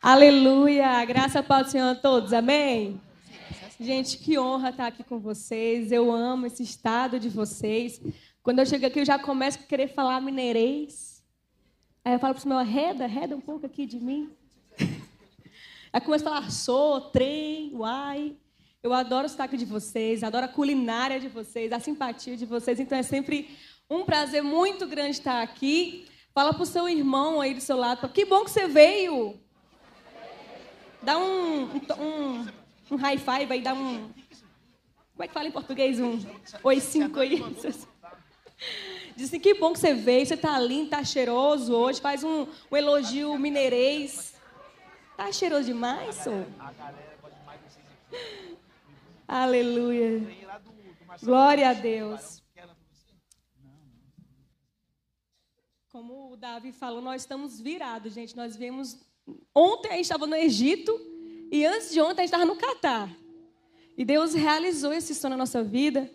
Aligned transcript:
Aleluia! 0.00 1.04
Graça 1.04 1.42
para 1.42 1.66
o 1.66 1.68
Senhor 1.68 1.88
a 1.88 1.94
todos, 1.94 2.32
amém? 2.32 3.00
Gente, 3.80 4.16
que 4.18 4.38
honra 4.38 4.70
estar 4.70 4.86
aqui 4.86 5.02
com 5.02 5.18
vocês. 5.18 5.90
Eu 5.90 6.12
amo 6.12 6.46
esse 6.46 6.62
estado 6.62 7.18
de 7.18 7.28
vocês. 7.28 8.00
Quando 8.40 8.60
eu 8.60 8.66
chego 8.66 8.86
aqui, 8.86 9.00
eu 9.00 9.04
já 9.04 9.18
começo 9.18 9.58
a 9.58 9.62
querer 9.62 9.88
falar 9.88 10.20
mineirês. 10.20 11.20
Aí 12.04 12.12
eu 12.12 12.20
falo 12.20 12.32
para 12.32 12.44
o 12.44 12.48
meu 12.48 12.58
arreda, 12.58 13.04
arreda 13.04 13.36
um 13.36 13.40
pouco 13.40 13.66
aqui 13.66 13.86
de 13.86 13.98
mim. 13.98 14.30
Aí 15.92 16.00
começo 16.00 16.28
a 16.28 16.32
falar 16.32 16.50
sou, 16.52 17.00
trem, 17.00 17.72
uai. 17.74 18.36
Eu 18.80 18.92
adoro 18.92 19.26
o 19.26 19.28
sotaque 19.28 19.56
de 19.56 19.64
vocês, 19.64 20.22
adoro 20.22 20.44
a 20.44 20.48
culinária 20.48 21.18
de 21.18 21.26
vocês, 21.26 21.72
a 21.72 21.80
simpatia 21.80 22.36
de 22.36 22.46
vocês. 22.46 22.78
Então 22.78 22.96
é 22.96 23.02
sempre 23.02 23.50
um 23.90 24.04
prazer 24.04 24.44
muito 24.44 24.86
grande 24.86 25.10
estar 25.10 25.42
aqui. 25.42 26.06
Fala 26.32 26.54
para 26.54 26.62
o 26.62 26.66
seu 26.66 26.88
irmão 26.88 27.40
aí 27.40 27.52
do 27.52 27.60
seu 27.60 27.76
lado. 27.76 28.08
Que 28.10 28.24
bom 28.24 28.44
que 28.44 28.52
você 28.52 28.68
veio. 28.68 29.40
Dá 31.08 31.16
um, 31.16 31.62
um, 31.64 32.46
um 32.90 32.96
high 32.96 33.16
five 33.16 33.50
aí, 33.50 33.62
dá 33.62 33.72
um. 33.72 34.12
Como 35.12 35.24
é 35.24 35.26
que 35.26 35.32
fala 35.32 35.48
em 35.48 35.50
português? 35.50 35.98
Um 35.98 36.20
oi 36.62 36.80
cinco 36.80 37.20
aí. 37.20 37.40
Diz 39.16 39.28
assim, 39.28 39.40
que 39.40 39.54
bom 39.54 39.72
que 39.72 39.78
você 39.78 39.94
veio, 39.94 40.26
você 40.26 40.34
está 40.34 40.60
lindo, 40.60 40.84
está 40.84 41.02
cheiroso 41.02 41.74
hoje. 41.74 41.98
Faz 41.98 42.22
um, 42.22 42.46
um 42.70 42.76
elogio 42.76 43.38
mineirês. 43.38 44.34
Tá 45.16 45.32
cheiroso 45.32 45.64
demais, 45.64 46.14
senhor? 46.16 46.46
Aleluia. 49.26 50.20
Glória 51.22 51.70
a 51.70 51.72
Deus. 51.72 52.42
Como 55.90 56.34
o 56.34 56.36
Davi 56.36 56.70
falou, 56.70 57.00
nós 57.00 57.22
estamos 57.22 57.58
virados, 57.58 58.12
gente. 58.12 58.36
Nós 58.36 58.54
viemos. 58.54 59.07
Ontem 59.54 59.88
a 59.88 59.92
gente 59.92 60.04
estava 60.04 60.26
no 60.26 60.36
Egito 60.36 60.98
e 61.50 61.64
antes 61.64 61.92
de 61.92 62.00
ontem 62.00 62.22
a 62.22 62.26
gente 62.26 62.34
estava 62.34 62.44
no 62.44 62.56
Catar. 62.56 63.16
E 63.96 64.04
Deus 64.04 64.34
realizou 64.34 64.92
esse 64.92 65.14
sonho 65.14 65.30
na 65.30 65.38
nossa 65.38 65.62
vida. 65.62 66.10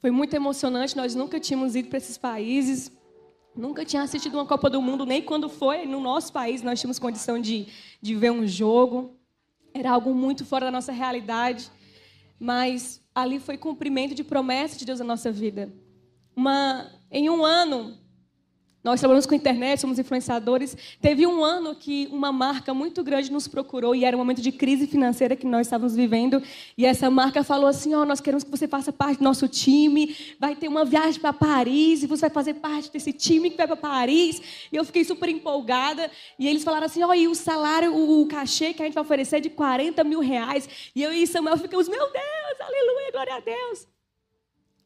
Foi 0.00 0.10
muito 0.10 0.34
emocionante. 0.34 0.96
Nós 0.96 1.14
nunca 1.14 1.38
tínhamos 1.38 1.76
ido 1.76 1.88
para 1.88 1.98
esses 1.98 2.16
países. 2.16 2.90
Nunca 3.54 3.84
tinha 3.84 4.02
assistido 4.02 4.34
uma 4.34 4.46
Copa 4.46 4.70
do 4.70 4.80
Mundo, 4.80 5.04
nem 5.04 5.20
quando 5.20 5.48
foi 5.48 5.84
no 5.84 6.00
nosso 6.00 6.32
país 6.32 6.62
nós 6.62 6.80
tínhamos 6.80 6.98
condição 6.98 7.40
de, 7.40 7.66
de 8.00 8.14
ver 8.14 8.30
um 8.30 8.46
jogo. 8.46 9.18
Era 9.74 9.90
algo 9.90 10.14
muito 10.14 10.44
fora 10.44 10.66
da 10.66 10.70
nossa 10.70 10.92
realidade. 10.92 11.70
Mas 12.38 13.02
ali 13.14 13.40
foi 13.40 13.58
cumprimento 13.58 14.14
de 14.14 14.22
promessa 14.22 14.78
de 14.78 14.86
Deus 14.86 15.00
na 15.00 15.04
nossa 15.04 15.30
vida. 15.32 15.72
Uma, 16.36 16.88
em 17.10 17.28
um 17.28 17.44
ano, 17.44 17.98
nós 18.82 19.00
trabalhamos 19.00 19.26
com 19.26 19.34
internet, 19.34 19.80
somos 19.80 19.98
influenciadores. 19.98 20.76
Teve 21.00 21.26
um 21.26 21.42
ano 21.44 21.74
que 21.74 22.08
uma 22.12 22.30
marca 22.30 22.72
muito 22.72 23.02
grande 23.02 23.30
nos 23.30 23.48
procurou 23.48 23.94
e 23.94 24.04
era 24.04 24.16
um 24.16 24.20
momento 24.20 24.40
de 24.40 24.52
crise 24.52 24.86
financeira 24.86 25.34
que 25.34 25.46
nós 25.46 25.66
estávamos 25.66 25.96
vivendo. 25.96 26.40
E 26.76 26.86
essa 26.86 27.10
marca 27.10 27.42
falou 27.42 27.66
assim: 27.66 27.94
Ó, 27.94 28.02
oh, 28.02 28.04
nós 28.04 28.20
queremos 28.20 28.44
que 28.44 28.50
você 28.50 28.68
faça 28.68 28.92
parte 28.92 29.18
do 29.18 29.24
nosso 29.24 29.48
time. 29.48 30.16
Vai 30.38 30.54
ter 30.54 30.68
uma 30.68 30.84
viagem 30.84 31.20
para 31.20 31.32
Paris 31.32 32.04
e 32.04 32.06
você 32.06 32.22
vai 32.22 32.30
fazer 32.30 32.54
parte 32.54 32.90
desse 32.90 33.12
time 33.12 33.50
que 33.50 33.56
vai 33.56 33.66
para 33.66 33.76
Paris. 33.76 34.40
E 34.72 34.76
eu 34.76 34.84
fiquei 34.84 35.04
super 35.04 35.28
empolgada. 35.28 36.08
E 36.38 36.46
eles 36.46 36.62
falaram 36.62 36.86
assim: 36.86 37.02
Ó, 37.02 37.08
oh, 37.08 37.14
e 37.14 37.26
o 37.26 37.34
salário, 37.34 37.94
o 37.94 38.26
cachê 38.26 38.72
que 38.72 38.80
a 38.80 38.84
gente 38.84 38.94
vai 38.94 39.02
oferecer 39.02 39.38
é 39.38 39.40
de 39.40 39.50
40 39.50 40.04
mil 40.04 40.20
reais. 40.20 40.68
E 40.94 41.02
eu 41.02 41.12
e 41.12 41.26
Samuel 41.26 41.58
ficamos: 41.58 41.88
Meu 41.88 42.12
Deus, 42.12 42.60
aleluia, 42.60 43.10
glória 43.10 43.34
a 43.34 43.40
Deus. 43.40 43.88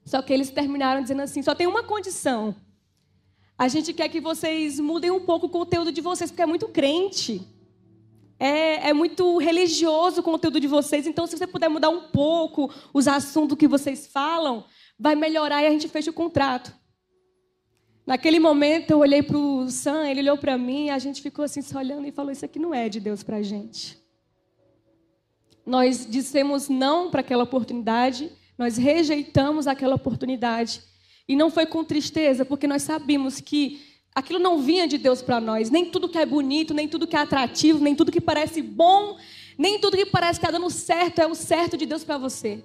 Só 0.05 0.23
que 0.23 0.33
eles 0.33 0.51
terminaram 0.51 1.03
dizendo 1.03 1.21
assim: 1.21 1.43
só 1.43 1.55
tem 1.55 1.67
uma 1.67 1.83
condição. 1.83 2.57
A 3.63 3.69
gente 3.69 3.93
quer 3.93 4.09
que 4.09 4.21
vocês 4.21 4.81
mudem 4.81 5.13
um 5.13 5.21
pouco 5.21 5.47
o 5.47 5.49
conteúdo 5.49 5.93
de 5.93 6.01
vocês, 6.01 6.33
porque 6.33 6.43
é 6.43 6.47
muito 6.47 6.67
crente. 6.67 7.47
É, 8.37 8.89
é, 8.89 8.93
muito 8.93 9.39
religioso 9.39 10.19
o 10.19 10.25
conteúdo 10.25 10.59
de 10.59 10.67
vocês. 10.67 11.07
Então, 11.07 11.29
se 11.29 11.39
você 11.39 11.47
puder 11.47 11.69
mudar 11.69 11.89
um 11.89 12.09
pouco 12.09 12.75
os 12.93 13.07
assuntos 13.07 13.57
que 13.57 13.69
vocês 13.69 14.09
falam, 14.09 14.65
vai 14.99 15.15
melhorar 15.15 15.63
e 15.63 15.69
a 15.69 15.71
gente 15.71 15.87
fecha 15.87 16.11
o 16.11 16.13
contrato. 16.13 16.75
Naquele 18.05 18.41
momento, 18.41 18.91
eu 18.91 18.99
olhei 18.99 19.23
para 19.23 19.39
o 19.39 19.71
Sam, 19.71 20.09
ele 20.09 20.23
olhou 20.23 20.39
para 20.39 20.59
mim, 20.59 20.91
a 20.91 20.99
gente 20.99 21.23
ficou 21.23 21.45
assim, 21.45 21.63
se 21.63 21.77
olhando 21.77 22.05
e 22.05 22.11
falou: 22.11 22.33
Isso 22.33 22.45
aqui 22.45 22.59
não 22.59 22.75
é 22.75 22.89
de 22.89 22.99
Deus 22.99 23.23
para 23.23 23.37
a 23.37 23.43
gente. 23.43 23.97
Nós 25.65 26.05
dissemos 26.05 26.69
não 26.69 27.13
para 27.13 27.21
aquela 27.21 27.45
oportunidade, 27.45 28.29
nós 28.59 28.77
rejeitamos 28.77 29.69
aquela 29.69 29.95
oportunidade. 29.95 30.83
E 31.29 31.37
não 31.37 31.51
foi 31.51 31.67
com 31.67 31.85
tristeza, 31.85 32.45
porque 32.45 32.67
nós 32.67 32.83
sabíamos 32.83 33.41
que 33.41 33.81
aquilo 34.15 34.39
não 34.39 34.61
vinha 34.61 34.87
de 34.87 34.99
Deus 34.99 35.23
para 35.23 35.41
nós. 35.41 35.71
Nem 35.71 35.87
tudo 35.87 36.09
que 36.09 36.19
é 36.19 36.27
bonito, 36.27 36.75
nem 36.75 36.89
tudo 36.89 37.07
que 37.07 37.17
é 37.17 37.21
atrativo, 37.21 37.83
nem 37.83 37.95
tudo 37.95 38.13
que 38.13 38.21
parece 38.21 38.61
bom, 38.61 39.17
nem 39.57 39.79
tudo 39.79 39.97
que 39.97 40.07
parece 40.07 40.41
que 40.41 40.47
está 40.47 40.59
dando 40.59 40.71
certo 40.71 41.21
é 41.21 41.27
o 41.27 41.35
certo 41.35 41.77
de 41.77 41.87
Deus 41.87 42.05
para 42.05 42.19
você. 42.19 42.65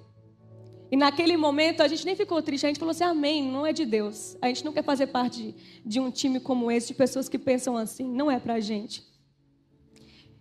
E 0.90 0.96
naquele 0.96 1.36
momento 1.36 1.82
a 1.82 1.88
gente 1.88 2.04
nem 2.04 2.16
ficou 2.16 2.40
triste, 2.42 2.64
a 2.64 2.68
gente 2.68 2.78
falou 2.78 2.92
assim: 2.92 3.04
Amém, 3.04 3.42
não 3.42 3.66
é 3.66 3.72
de 3.72 3.84
Deus. 3.84 4.36
A 4.40 4.48
gente 4.48 4.64
não 4.64 4.72
quer 4.72 4.82
fazer 4.82 5.08
parte 5.08 5.54
de, 5.84 6.00
um 6.00 6.10
time 6.10 6.40
como 6.40 6.70
esse, 6.70 6.88
de 6.88 6.94
pessoas 6.94 7.28
que 7.28 7.38
pensam 7.38 7.76
assim. 7.76 8.10
Não 8.10 8.30
é 8.30 8.38
para 8.38 8.54
a 8.54 8.60
gente. 8.60 9.06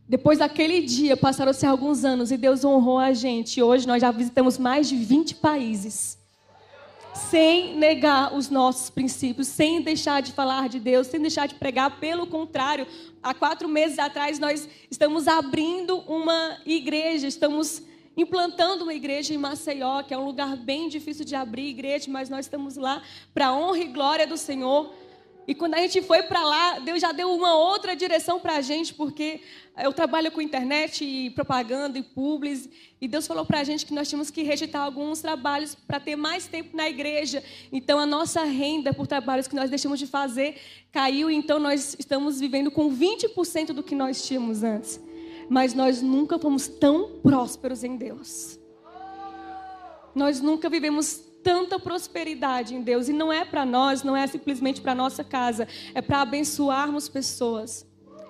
Depois 0.07 0.39
daquele 0.39 0.81
dia, 0.81 1.17
passaram-se 1.17 1.65
alguns 1.65 2.05
anos 2.05 2.31
e 2.31 2.37
Deus 2.37 2.63
honrou 2.63 2.97
a 2.97 3.11
gente. 3.11 3.61
Hoje 3.61 3.85
nós 3.85 3.99
já 3.99 4.09
visitamos 4.09 4.57
mais 4.57 4.87
de 4.87 4.95
20 4.95 5.35
países. 5.35 6.16
Sem 7.29 7.75
negar 7.75 8.33
os 8.33 8.49
nossos 8.49 8.89
princípios, 8.89 9.47
sem 9.47 9.81
deixar 9.81 10.21
de 10.21 10.31
falar 10.31 10.69
de 10.69 10.79
Deus, 10.79 11.07
sem 11.07 11.19
deixar 11.19 11.47
de 11.47 11.55
pregar. 11.55 11.99
Pelo 11.99 12.27
contrário, 12.27 12.87
há 13.21 13.33
quatro 13.33 13.67
meses 13.67 13.99
atrás 13.99 14.39
nós 14.39 14.67
estamos 14.89 15.27
abrindo 15.27 15.97
uma 16.07 16.57
igreja, 16.65 17.27
estamos 17.27 17.81
implantando 18.15 18.83
uma 18.83 18.93
igreja 18.93 19.33
em 19.33 19.37
Maceió, 19.37 20.01
que 20.03 20.13
é 20.13 20.17
um 20.17 20.25
lugar 20.25 20.55
bem 20.57 20.89
difícil 20.89 21.23
de 21.23 21.35
abrir 21.35 21.69
igreja, 21.69 22.09
mas 22.09 22.29
nós 22.29 22.45
estamos 22.45 22.75
lá 22.75 23.03
para 23.33 23.47
a 23.47 23.53
honra 23.53 23.79
e 23.79 23.85
glória 23.85 24.25
do 24.25 24.37
Senhor. 24.37 24.91
E 25.47 25.55
quando 25.55 25.75
a 25.75 25.77
gente 25.77 26.01
foi 26.01 26.23
para 26.23 26.43
lá, 26.43 26.79
Deus 26.79 26.99
já 26.99 27.13
deu 27.13 27.33
uma 27.33 27.55
outra 27.55 27.95
direção 27.95 28.37
para 28.37 28.57
a 28.57 28.61
gente, 28.61 28.93
porque 28.93 29.39
eu 29.81 29.93
trabalho 29.93 30.29
com 30.29 30.41
internet 30.41 31.05
e 31.05 31.29
propaganda 31.29 31.97
e 31.97 32.03
publis, 32.03 32.67
e 32.99 33.07
Deus 33.07 33.25
falou 33.25 33.45
para 33.45 33.61
a 33.61 33.63
gente 33.63 33.85
que 33.85 33.93
nós 33.93 34.09
tínhamos 34.09 34.29
que 34.29 34.43
rejeitar 34.43 34.81
alguns 34.81 35.21
trabalhos 35.21 35.73
para 35.73 36.01
ter 36.01 36.17
mais 36.17 36.47
tempo 36.47 36.75
na 36.75 36.89
igreja. 36.89 37.41
Então 37.71 37.97
a 37.97 38.05
nossa 38.05 38.43
renda 38.43 38.93
por 38.93 39.07
trabalhos 39.07 39.47
que 39.47 39.55
nós 39.55 39.69
deixamos 39.69 39.99
de 39.99 40.05
fazer 40.05 40.59
caiu, 40.91 41.31
então 41.31 41.59
nós 41.59 41.95
estamos 41.97 42.41
vivendo 42.41 42.69
com 42.69 42.93
20% 42.93 43.67
do 43.67 43.81
que 43.81 43.95
nós 43.95 44.27
tínhamos 44.27 44.63
antes. 44.63 44.99
Mas 45.49 45.73
nós 45.73 46.01
nunca 46.01 46.37
fomos 46.37 46.67
tão 46.67 47.21
prósperos 47.21 47.85
em 47.85 47.95
Deus. 47.95 48.59
Nós 50.13 50.41
nunca 50.41 50.67
vivemos 50.67 51.26
tanta 51.43 51.79
prosperidade 51.79 52.75
em 52.75 52.81
Deus. 52.81 53.07
E 53.07 53.13
não 53.13 53.31
é 53.31 53.45
para 53.45 53.65
nós, 53.65 54.03
não 54.03 54.15
é 54.15 54.27
simplesmente 54.27 54.81
para 54.81 54.93
nossa 54.93 55.23
casa, 55.23 55.67
é 55.93 56.01
para 56.01 56.21
abençoarmos 56.21 57.07
pessoas. 57.07 57.86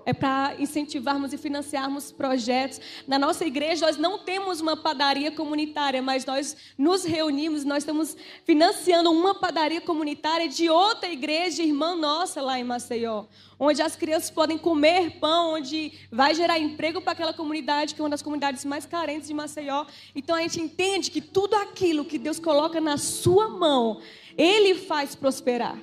É 0.08 0.14
para 0.14 0.56
incentivarmos 0.58 1.34
e 1.34 1.38
financiarmos 1.38 2.14
projetos. 2.14 2.80
Na 3.06 3.20
nossa 3.20 3.46
igreja, 3.46 3.86
nós 3.86 3.98
não 3.98 4.20
temos 4.20 4.62
uma 4.62 4.78
padaria 4.78 5.34
comunitária, 5.34 6.02
mas 6.02 6.26
nós 6.26 6.56
nos 6.78 7.04
reunimos, 7.04 7.66
nós 7.66 7.80
estamos 7.80 8.16
financiando 8.46 9.12
uma 9.12 9.36
padaria 9.36 9.82
comunitária 9.82 10.48
de 10.48 10.70
outra 10.70 11.12
igreja, 11.12 11.62
irmã 11.62 11.94
nossa, 11.94 12.42
lá 12.42 12.58
em 12.58 12.64
Maceió 12.64 13.26
onde 13.60 13.82
as 13.82 13.96
crianças 13.96 14.30
podem 14.30 14.58
comer 14.58 15.20
pão, 15.20 15.56
onde 15.56 15.92
vai 16.12 16.36
gerar 16.36 16.60
emprego 16.60 17.02
para 17.02 17.14
aquela 17.14 17.34
comunidade, 17.34 17.96
que 17.96 18.02
é 18.02 18.04
uma 18.04 18.10
das 18.10 18.22
comunidades 18.22 18.64
mais 18.64 18.86
carentes 18.86 19.28
de 19.28 19.34
Maceió. 19.34 19.86
Então 20.16 20.36
a 20.36 20.42
gente 20.42 20.62
entende 20.62 21.10
que 21.10 21.22
tudo 21.22 21.56
aquilo 21.56 22.06
que 22.06 22.20
Deus 22.20 22.40
coloca 22.40 22.80
na 22.80 22.98
sua 22.98 23.50
mão, 23.50 24.00
Ele 24.38 24.76
faz 24.76 25.16
prosperar. 25.16 25.78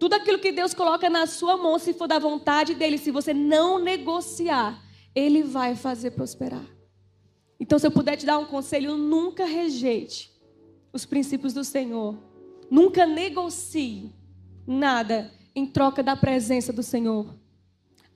Tudo 0.00 0.14
aquilo 0.14 0.38
que 0.38 0.50
Deus 0.50 0.72
coloca 0.72 1.10
na 1.10 1.26
sua 1.26 1.58
mão, 1.58 1.78
se 1.78 1.92
for 1.92 2.08
da 2.08 2.18
vontade 2.18 2.74
dEle, 2.74 2.96
se 2.96 3.10
você 3.10 3.34
não 3.34 3.78
negociar, 3.78 4.82
Ele 5.14 5.42
vai 5.42 5.76
fazer 5.76 6.12
prosperar. 6.12 6.64
Então, 7.60 7.78
se 7.78 7.86
eu 7.86 7.90
puder 7.90 8.16
te 8.16 8.24
dar 8.24 8.38
um 8.38 8.46
conselho, 8.46 8.96
nunca 8.96 9.44
rejeite 9.44 10.32
os 10.90 11.04
princípios 11.04 11.52
do 11.52 11.62
Senhor. 11.62 12.16
Nunca 12.70 13.04
negocie 13.04 14.10
nada 14.66 15.30
em 15.54 15.66
troca 15.66 16.02
da 16.02 16.16
presença 16.16 16.72
do 16.72 16.82
Senhor. 16.82 17.34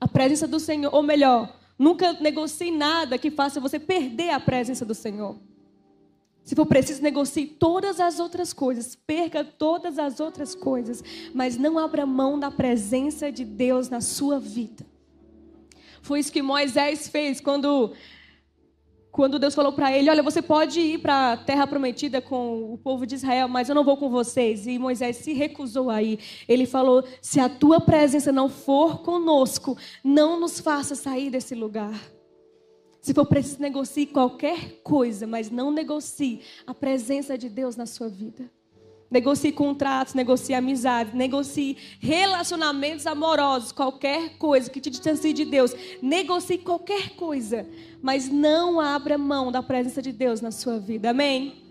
A 0.01 0.07
presença 0.07 0.47
do 0.47 0.59
Senhor, 0.59 0.91
ou 0.91 1.03
melhor, 1.03 1.55
nunca 1.77 2.13
negocie 2.13 2.71
nada 2.71 3.19
que 3.19 3.29
faça 3.29 3.59
você 3.59 3.79
perder 3.79 4.31
a 4.31 4.39
presença 4.39 4.83
do 4.83 4.95
Senhor. 4.95 5.37
Se 6.45 6.55
for 6.55 6.67
preciso, 6.67 7.01
negocie 7.01 7.47
todas 7.47 7.99
as 7.99 8.19
outras 8.19 8.53
coisas, 8.53 8.95
perca 8.95 9.43
todas 9.43 9.97
as 9.97 10.19
outras 10.19 10.53
coisas, 10.53 11.03
mas 11.33 11.57
não 11.57 11.79
abra 11.79 12.05
mão 12.05 12.39
da 12.39 12.51
presença 12.51 13.31
de 13.31 13.43
Deus 13.43 13.89
na 13.89 13.99
sua 13.99 14.39
vida. 14.39 14.85
Foi 16.03 16.19
isso 16.19 16.31
que 16.31 16.43
Moisés 16.43 17.07
fez 17.07 17.41
quando 17.41 17.91
quando 19.11 19.39
Deus 19.39 19.55
falou 19.55 19.73
para 19.73 19.91
ele: 19.91 20.09
Olha, 20.09 20.21
você 20.21 20.39
pode 20.39 20.79
ir 20.79 20.99
para 20.99 21.31
a 21.31 21.37
terra 21.37 21.65
prometida 21.65 22.21
com 22.21 22.73
o 22.73 22.77
povo 22.77 23.07
de 23.07 23.15
Israel, 23.15 23.47
mas 23.47 23.67
eu 23.67 23.73
não 23.73 23.83
vou 23.83 23.97
com 23.97 24.09
vocês. 24.09 24.67
E 24.67 24.77
Moisés 24.77 25.15
se 25.15 25.33
recusou 25.33 25.89
a 25.89 26.03
ir. 26.03 26.19
Ele 26.47 26.67
falou: 26.67 27.03
Se 27.21 27.39
a 27.39 27.49
tua 27.49 27.81
presença 27.81 28.31
não 28.31 28.49
for 28.49 28.99
conosco, 29.01 29.75
não 30.03 30.39
nos 30.39 30.59
faça 30.59 30.93
sair 30.93 31.31
desse 31.31 31.55
lugar. 31.55 31.99
Se 33.05 33.13
for 33.13 33.27
preciso, 33.27 33.61
negocie 33.61 34.07
qualquer 34.07 34.81
coisa, 34.81 35.27
mas 35.27 35.51
não 35.51 35.69
negocie 35.69 36.41
a 36.65 36.73
presença 36.73 37.37
de 37.37 37.47
Deus 37.47 37.75
na 37.75 37.85
sua 37.85 38.09
vida. 38.09 38.49
Negocie 39.11 39.51
contratos, 39.51 40.15
negocie 40.15 40.55
amizades, 40.55 41.13
negocie 41.13 41.77
relacionamentos 41.99 43.05
amorosos, 43.05 43.71
qualquer 43.71 44.39
coisa 44.39 44.71
que 44.71 44.81
te 44.81 44.89
distancie 44.89 45.33
de 45.33 45.45
Deus. 45.45 45.75
Negocie 46.01 46.57
qualquer 46.57 47.11
coisa, 47.11 47.69
mas 48.01 48.27
não 48.27 48.79
abra 48.79 49.19
mão 49.19 49.51
da 49.51 49.61
presença 49.61 50.01
de 50.01 50.11
Deus 50.11 50.41
na 50.41 50.49
sua 50.49 50.79
vida. 50.79 51.11
Amém? 51.11 51.63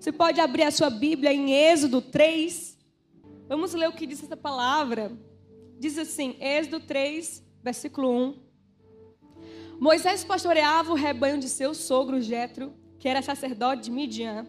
Você 0.00 0.10
pode 0.10 0.40
abrir 0.40 0.64
a 0.64 0.72
sua 0.72 0.90
Bíblia 0.90 1.32
em 1.32 1.52
Êxodo 1.52 2.02
3. 2.02 2.76
Vamos 3.48 3.74
ler 3.74 3.88
o 3.88 3.92
que 3.92 4.08
diz 4.08 4.24
essa 4.24 4.36
palavra. 4.36 5.12
Diz 5.78 5.96
assim, 5.96 6.34
Êxodo 6.40 6.80
3, 6.80 7.44
versículo 7.62 8.10
1. 8.10 8.47
Moisés 9.80 10.24
pastoreava 10.24 10.90
o 10.90 10.96
rebanho 10.96 11.38
de 11.38 11.48
seu 11.48 11.72
sogro 11.72 12.20
Jetro, 12.20 12.74
que 12.98 13.08
era 13.08 13.22
sacerdote 13.22 13.82
de 13.82 13.90
Midian. 13.92 14.44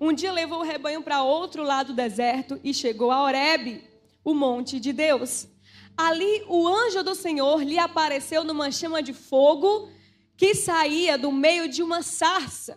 Um 0.00 0.12
dia 0.12 0.32
levou 0.32 0.58
o 0.58 0.64
rebanho 0.64 1.00
para 1.00 1.22
outro 1.22 1.62
lado 1.62 1.88
do 1.88 1.96
deserto 1.96 2.58
e 2.64 2.74
chegou 2.74 3.12
a 3.12 3.22
Horebe, 3.22 3.84
o 4.24 4.34
monte 4.34 4.80
de 4.80 4.92
Deus. 4.92 5.46
Ali 5.96 6.44
o 6.48 6.66
anjo 6.66 7.04
do 7.04 7.14
Senhor 7.14 7.62
lhe 7.62 7.78
apareceu 7.78 8.42
numa 8.42 8.72
chama 8.72 9.00
de 9.00 9.12
fogo 9.12 9.88
que 10.36 10.56
saía 10.56 11.16
do 11.16 11.30
meio 11.30 11.68
de 11.68 11.80
uma 11.80 12.02
sarça. 12.02 12.76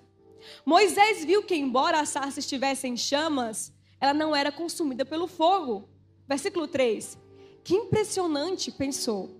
Moisés 0.63 1.25
viu 1.25 1.41
que, 1.41 1.55
embora 1.55 1.99
a 1.99 2.05
sarça 2.05 2.39
estivesse 2.39 2.88
em 2.88 2.95
chamas, 2.95 3.73
ela 3.99 4.13
não 4.13 4.35
era 4.35 4.51
consumida 4.51 5.03
pelo 5.03 5.25
fogo. 5.25 5.89
Versículo 6.27 6.67
3. 6.67 7.17
Que 7.63 7.73
impressionante, 7.73 8.71
pensou. 8.71 9.35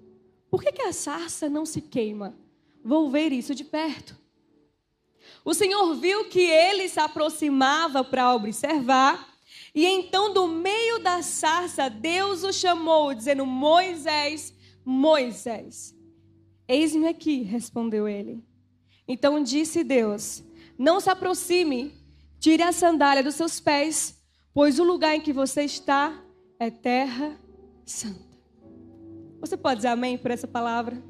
Por 0.50 0.64
que, 0.64 0.72
que 0.72 0.82
a 0.82 0.92
sarça 0.92 1.48
não 1.48 1.64
se 1.64 1.82
queima? 1.82 2.36
Vou 2.88 3.10
ver 3.10 3.34
isso 3.34 3.54
de 3.54 3.66
perto. 3.66 4.18
O 5.44 5.54
Senhor 5.54 5.94
viu 5.96 6.30
que 6.30 6.40
ele 6.40 6.88
se 6.88 7.02
aproximava 7.02 8.02
para 8.02 8.34
observar, 8.34 9.36
e 9.76 9.86
então, 9.86 10.34
do 10.34 10.48
meio 10.48 10.98
da 11.00 11.22
sarça, 11.22 11.90
Deus 11.90 12.44
o 12.44 12.54
chamou, 12.54 13.14
dizendo: 13.14 13.46
Moisés, 13.46 14.54
Moisés. 14.86 15.94
Eis-me 16.66 17.10
aqui, 17.10 17.42
respondeu 17.42 18.08
ele. 18.08 18.42
Então 19.06 19.44
disse 19.44 19.84
Deus: 19.84 20.42
Não 20.78 21.02
se 21.02 21.10
aproxime, 21.10 21.94
tire 22.40 22.64
a 22.64 22.72
sandália 22.72 23.22
dos 23.22 23.36
seus 23.36 23.60
pés, 23.60 24.18
pois 24.54 24.80
o 24.80 24.86
lugar 24.86 25.14
em 25.14 25.22
que 25.22 25.34
você 25.34 25.64
está 25.64 26.24
é 26.58 26.72
terra 26.72 27.38
santa. 27.86 28.38
Você 29.42 29.58
pode 29.58 29.80
dizer 29.80 29.90
amém 29.90 30.18
por 30.18 30.32
essa 30.32 30.48
palavra? 30.48 31.04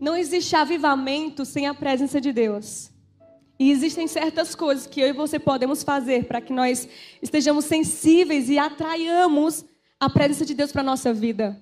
Não 0.00 0.16
existe 0.16 0.54
avivamento 0.54 1.44
sem 1.44 1.66
a 1.66 1.74
presença 1.74 2.20
de 2.20 2.32
Deus. 2.32 2.90
E 3.58 3.72
existem 3.72 4.06
certas 4.06 4.54
coisas 4.54 4.86
que 4.86 5.00
eu 5.00 5.08
e 5.08 5.12
você 5.12 5.38
podemos 5.38 5.82
fazer 5.82 6.26
para 6.26 6.40
que 6.40 6.52
nós 6.52 6.88
estejamos 7.20 7.64
sensíveis 7.64 8.48
e 8.48 8.56
atraiamos 8.58 9.64
a 9.98 10.08
presença 10.08 10.44
de 10.44 10.54
Deus 10.54 10.70
para 10.70 10.82
a 10.82 10.84
nossa 10.84 11.12
vida. 11.12 11.60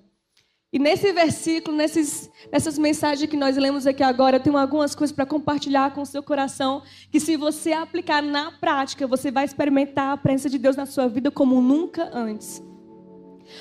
E 0.70 0.78
nesse 0.78 1.10
versículo, 1.10 1.74
nesses, 1.74 2.30
nessas 2.52 2.76
mensagens 2.76 3.30
que 3.30 3.36
nós 3.36 3.56
lemos 3.56 3.86
aqui 3.86 4.02
agora, 4.02 4.36
eu 4.36 4.40
tenho 4.40 4.58
algumas 4.58 4.94
coisas 4.94 5.14
para 5.14 5.24
compartilhar 5.24 5.94
com 5.94 6.02
o 6.02 6.06
seu 6.06 6.22
coração, 6.22 6.82
que 7.10 7.18
se 7.18 7.34
você 7.34 7.72
aplicar 7.72 8.22
na 8.22 8.52
prática, 8.52 9.06
você 9.06 9.30
vai 9.30 9.46
experimentar 9.46 10.12
a 10.12 10.16
presença 10.18 10.50
de 10.50 10.58
Deus 10.58 10.76
na 10.76 10.84
sua 10.84 11.08
vida 11.08 11.30
como 11.30 11.62
nunca 11.62 12.10
antes. 12.12 12.62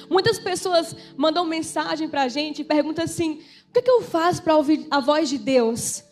Muitas 0.09 0.39
pessoas 0.39 0.95
mandam 1.15 1.45
mensagem 1.45 2.09
para 2.09 2.23
a 2.23 2.27
gente 2.27 2.61
e 2.61 2.65
perguntam 2.65 3.03
assim: 3.03 3.41
que, 3.75 3.81
que 3.81 3.91
eu 3.91 4.01
faço 4.01 4.41
para 4.41 4.55
ouvir 4.55 4.87
a 4.89 4.99
voz 4.99 5.27
de 5.27 5.37
Deus? 5.37 6.03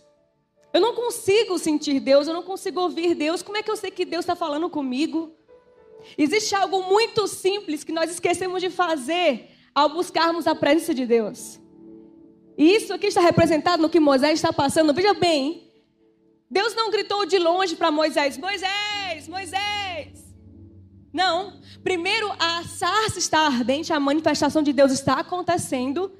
Eu 0.74 0.81
não 0.81 0.94
consigo 0.94 1.58
sentir 1.58 2.00
Deus, 2.00 2.28
eu 2.28 2.34
não 2.34 2.44
consigo 2.44 2.81
ouvir 2.81 3.16
Deus. 3.16 3.42
Como 3.42 3.58
é 3.58 3.64
que 3.64 3.72
eu 3.72 3.78
sei 3.78 3.92
que 3.92 4.06
Deus 4.06 4.24
está 4.24 4.36
falando 4.36 4.70
comigo? 4.70 5.34
Existe 6.18 6.54
algo 6.56 6.84
muito 6.84 7.28
simples 7.28 7.84
que 7.84 7.94
nós 7.94 8.12
esquecemos 8.12 8.62
de 8.62 8.70
fazer 8.70 9.50
ao 9.74 9.90
buscarmos 9.90 10.48
a 10.48 10.56
presença 10.56 10.94
de 10.94 11.06
Deus. 11.06 11.60
E 12.58 12.76
isso 12.76 12.94
aqui 12.94 13.08
está 13.08 13.22
representado 13.22 13.81
no 13.81 13.90
que 13.90 14.00
Moisés 14.00 14.34
está 14.34 14.52
passando. 14.52 14.94
Veja 14.94 15.14
bem, 15.14 15.72
Deus 16.50 16.76
não 16.76 16.92
gritou 16.92 17.26
de 17.26 17.38
longe 17.38 17.76
para 17.76 17.92
Moisés: 17.92 18.38
Moisés, 18.38 19.28
Moisés. 19.28 20.23
Não. 21.13 21.62
Primeiro, 21.83 22.31
a 22.39 22.63
sarça 22.63 23.19
está 23.19 23.42
ardente, 23.42 23.94
a 23.94 24.00
manifestação 24.00 24.63
de 24.63 24.74
Deus 24.74 24.92
está 24.92 25.19
acontecendo. 25.19 26.12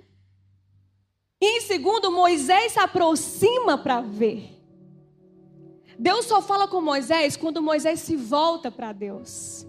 E 1.42 1.58
em 1.58 1.62
segundo, 1.62 2.12
Moisés 2.12 2.74
se 2.74 2.80
aproxima 2.80 3.78
para 3.78 4.00
ver. 4.02 4.52
Deus 5.98 6.26
só 6.26 6.42
fala 6.42 6.68
com 6.68 6.80
Moisés 6.80 7.36
quando 7.36 7.62
Moisés 7.62 8.02
se 8.02 8.16
volta 8.16 8.72
para 8.72 8.94
Deus. 8.94 9.66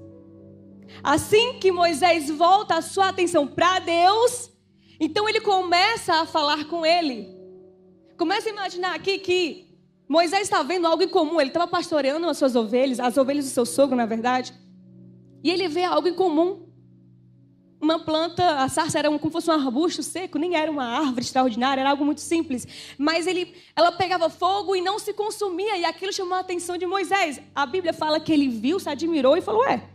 Assim 1.03 1.59
que 1.59 1.73
Moisés 1.73 2.31
volta 2.31 2.77
a 2.77 2.82
sua 2.82 3.09
atenção 3.09 3.47
para 3.47 3.79
Deus, 3.79 4.50
então 5.00 5.29
ele 5.29 5.41
começa 5.41 6.15
a 6.15 6.27
falar 6.27 6.67
com 6.67 6.85
ele. 6.85 7.35
Começa 8.17 8.49
a 8.49 8.53
imaginar 8.53 8.94
aqui 8.94 9.19
que 9.19 9.75
Moisés 10.09 10.43
está 10.43 10.62
vendo 10.62 10.87
algo 10.87 11.03
em 11.03 11.09
comum. 11.09 11.41
Ele 11.41 11.50
estava 11.50 11.67
pastoreando 11.67 12.29
as 12.29 12.38
suas 12.38 12.55
ovelhas, 12.55 13.00
as 13.00 13.17
ovelhas 13.17 13.47
do 13.47 13.50
seu 13.50 13.67
sogro, 13.67 13.97
na 13.97 14.06
verdade. 14.06 14.55
E 15.44 15.50
ele 15.50 15.69
vê 15.69 15.85
algo 15.85 16.08
em 16.08 16.14
comum 16.14 16.64
uma 17.85 17.99
planta, 17.99 18.62
a 18.62 18.69
sarça 18.69 18.99
era 18.99 19.08
como 19.08 19.20
se 19.20 19.31
fosse 19.31 19.50
um 19.50 19.52
arbusto 19.52 20.02
seco, 20.02 20.38
nem 20.38 20.56
era 20.56 20.70
uma 20.70 20.85
árvore 20.85 21.20
extraordinária, 21.20 21.82
era 21.82 21.91
algo 21.91 22.02
muito 22.02 22.23
simples. 22.23 22.67
Mas 22.96 23.26
ele, 23.26 23.55
ela 23.76 23.93
pegava 23.93 24.31
fogo 24.31 24.75
e 24.75 24.81
não 24.81 24.99
se 24.99 25.12
consumia, 25.12 25.76
e 25.76 25.85
aquilo 25.85 26.12
chamou 26.12 26.35
a 26.35 26.41
atenção 26.41 26.79
de 26.79 26.87
Moisés. 26.87 27.41
A 27.55 27.67
Bíblia 27.67 27.93
fala 27.93 28.19
que 28.19 28.32
ele 28.32 28.49
viu, 28.49 28.81
se 28.81 28.88
admirou 28.88 29.37
e 29.37 29.43
falou: 29.43 29.61
Ué, 29.61 29.87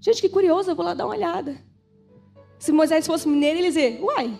gente, 0.00 0.20
que 0.20 0.28
curioso, 0.28 0.70
eu 0.70 0.76
vou 0.76 0.84
lá 0.84 0.94
dar 0.94 1.06
uma 1.06 1.14
olhada. 1.14 1.60
Se 2.56 2.70
Moisés 2.70 3.04
fosse 3.04 3.28
mineiro, 3.28 3.58
ele 3.58 3.66
ia 3.66 3.70
dizer: 3.70 4.00
Uai, 4.00 4.38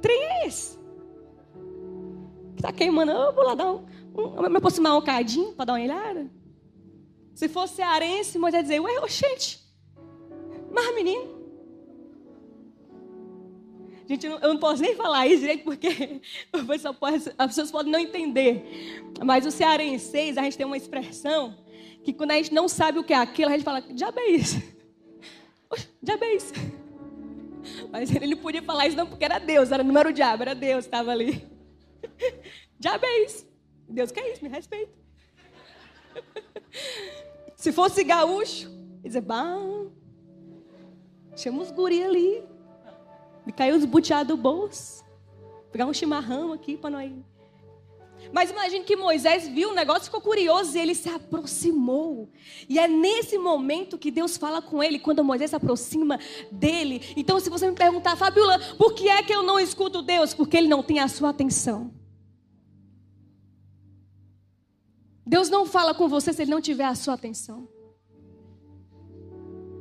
trem 0.00 0.22
é 0.22 0.46
esse? 0.46 0.78
Que 2.54 2.60
está 2.60 2.72
queimando, 2.72 3.10
eu 3.10 3.34
vou 3.34 3.44
lá 3.44 3.56
dar 3.56 3.72
um, 3.72 3.84
um, 4.16 4.48
me 4.48 4.58
aproximar 4.58 4.96
um 4.96 5.02
cadinho 5.02 5.52
para 5.54 5.64
dar 5.64 5.72
uma 5.72 5.82
olhada. 5.82 6.30
Se 7.34 7.48
fosse 7.48 7.76
cearense, 7.76 8.38
Moisés 8.38 8.68
ia 8.68 8.78
dizer: 8.78 8.80
Ué, 8.80 9.08
gente, 9.08 9.60
mas 10.70 10.94
menino, 10.94 11.34
Gente, 14.06 14.26
eu 14.26 14.38
não 14.40 14.58
posso 14.58 14.82
nem 14.82 14.94
falar 14.94 15.26
isso 15.26 15.40
direito 15.40 15.64
porque 15.64 15.88
as 17.38 17.46
pessoas 17.46 17.70
podem 17.70 17.90
não 17.90 17.98
entender. 17.98 19.02
Mas 19.24 19.46
o 19.46 19.50
cearense, 19.50 20.38
a 20.38 20.42
gente 20.42 20.58
tem 20.58 20.66
uma 20.66 20.76
expressão 20.76 21.56
que 22.02 22.12
quando 22.12 22.32
a 22.32 22.34
gente 22.34 22.52
não 22.52 22.68
sabe 22.68 22.98
o 22.98 23.04
que 23.04 23.14
é 23.14 23.16
aquilo, 23.16 23.48
a 23.48 23.52
gente 23.52 23.64
fala, 23.64 23.80
diabo 23.80 24.20
é 24.20 24.26
isso. 24.30 24.62
Diabo 26.00 26.22
é 26.22 26.34
isso. 26.34 26.52
Mas 27.90 28.14
ele 28.14 28.34
não 28.34 28.36
podia 28.36 28.62
falar 28.62 28.86
isso 28.86 28.96
não 28.96 29.06
porque 29.06 29.24
era 29.24 29.40
Deus, 29.40 29.72
era, 29.72 29.82
não 29.82 29.98
era 29.98 30.08
o 30.08 30.12
diabo, 30.12 30.42
era 30.42 30.54
Deus 30.54 30.84
que 30.84 30.88
estava 30.88 31.10
ali. 31.10 31.44
Diabo 32.78 33.04
é 33.06 33.24
isso. 33.24 33.48
Deus 33.88 34.12
quer 34.12 34.30
isso, 34.30 34.44
me 34.44 34.50
respeita. 34.50 34.92
Se 37.56 37.72
fosse 37.72 38.04
gaúcho, 38.04 38.68
ele 38.98 39.08
dizer, 39.08 39.20
bom, 39.20 39.90
chama 41.36 41.62
os 41.62 41.70
guri 41.70 42.02
ali. 42.02 42.42
Me 43.46 43.52
caiu 43.52 43.76
os 43.76 43.84
buteados 43.84 44.28
do 44.28 44.36
bolso. 44.36 45.04
Pegar 45.70 45.86
um 45.86 45.92
chimarrão 45.92 46.52
aqui 46.52 46.76
para 46.76 46.90
nós. 46.90 47.12
Mas 48.32 48.50
imagine 48.50 48.84
que 48.84 48.96
Moisés 48.96 49.48
viu 49.48 49.70
o 49.70 49.74
negócio, 49.74 50.04
ficou 50.04 50.20
curioso 50.20 50.76
e 50.76 50.80
ele 50.80 50.94
se 50.94 51.08
aproximou. 51.08 52.30
E 52.68 52.78
é 52.78 52.88
nesse 52.88 53.38
momento 53.38 53.98
que 53.98 54.10
Deus 54.10 54.36
fala 54.36 54.62
com 54.62 54.82
ele, 54.82 54.98
quando 54.98 55.24
Moisés 55.24 55.50
se 55.50 55.56
aproxima 55.56 56.18
dele. 56.50 57.02
Então, 57.16 57.38
se 57.38 57.50
você 57.50 57.68
me 57.68 57.74
perguntar, 57.74 58.16
Fabiola, 58.16 58.58
por 58.76 58.94
que 58.94 59.08
é 59.08 59.22
que 59.22 59.34
eu 59.34 59.42
não 59.42 59.58
escuto 59.58 60.02
Deus? 60.02 60.32
Porque 60.34 60.56
ele 60.56 60.68
não 60.68 60.82
tem 60.82 61.00
a 61.00 61.08
sua 61.08 61.30
atenção. 61.30 61.92
Deus 65.26 65.48
não 65.48 65.64
fala 65.64 65.94
com 65.94 66.08
você 66.08 66.32
se 66.32 66.42
ele 66.42 66.50
não 66.50 66.60
tiver 66.60 66.84
a 66.84 66.94
sua 66.94 67.14
atenção. 67.14 67.68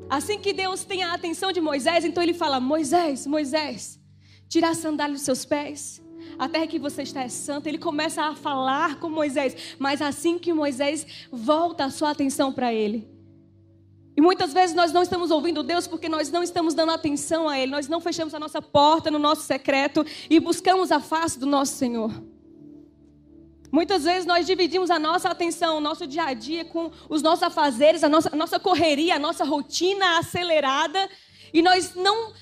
Assim 0.10 0.40
que 0.40 0.54
Deus 0.54 0.84
tem 0.84 1.04
a 1.04 1.14
atenção 1.14 1.52
de 1.52 1.60
Moisés, 1.60 2.06
então 2.06 2.22
ele 2.22 2.34
fala: 2.34 2.60
Moisés, 2.60 3.26
Moisés, 3.26 4.00
tira 4.48 4.70
a 4.70 4.76
sandália 4.76 5.14
dos 5.14 5.24
seus 5.24 5.44
pés. 5.44 6.02
A 6.38 6.48
terra 6.48 6.68
que 6.68 6.80
você 6.80 7.04
está 7.04 7.22
é 7.22 7.30
santa. 7.30 7.68
Ele 7.68 7.78
começa 7.78 8.24
a 8.24 8.36
falar 8.36 9.00
com 9.00 9.10
Moisés, 9.10 9.76
mas 9.78 10.02
assim 10.02 10.40
que 10.40 10.54
Moisés 10.54 11.06
volta 11.32 11.86
a 11.86 11.92
sua 11.92 12.12
atenção 12.12 12.52
para 12.52 12.74
ele. 12.74 13.14
E 14.16 14.22
muitas 14.22 14.54
vezes 14.54 14.76
nós 14.76 14.92
não 14.92 15.02
estamos 15.02 15.32
ouvindo 15.32 15.64
Deus 15.64 15.88
porque 15.88 16.08
nós 16.08 16.30
não 16.30 16.44
estamos 16.44 16.74
dando 16.74 16.92
atenção 16.92 17.50
a 17.50 17.58
Ele. 17.58 17.72
Nós 17.72 17.88
não 17.88 18.00
fechamos 18.00 18.34
a 18.34 18.40
nossa 18.40 18.62
porta 18.62 19.10
no 19.10 19.18
nosso 19.18 19.42
secreto 19.42 20.06
e 20.30 20.40
buscamos 20.40 20.92
a 20.92 21.00
face 21.00 21.40
do 21.40 21.48
nosso 21.48 21.74
Senhor. 21.76 22.12
Muitas 23.74 24.04
vezes 24.04 24.28
nós 24.28 24.46
dividimos 24.46 24.92
a 24.92 25.00
nossa 25.00 25.30
atenção, 25.30 25.78
o 25.78 25.82
nosso 25.82 26.06
dia 26.06 26.26
a 26.26 26.34
dia 26.36 26.64
com 26.64 26.92
os 27.10 27.24
nossos 27.24 27.42
afazeres, 27.42 28.04
a 28.04 28.08
nossa, 28.08 28.30
a 28.32 28.36
nossa 28.36 28.60
correria, 28.60 29.16
a 29.16 29.20
nossa 29.20 29.44
rotina 29.44 30.20
acelerada, 30.20 31.10
e 31.52 31.60
nós 31.60 31.96
não 31.96 32.34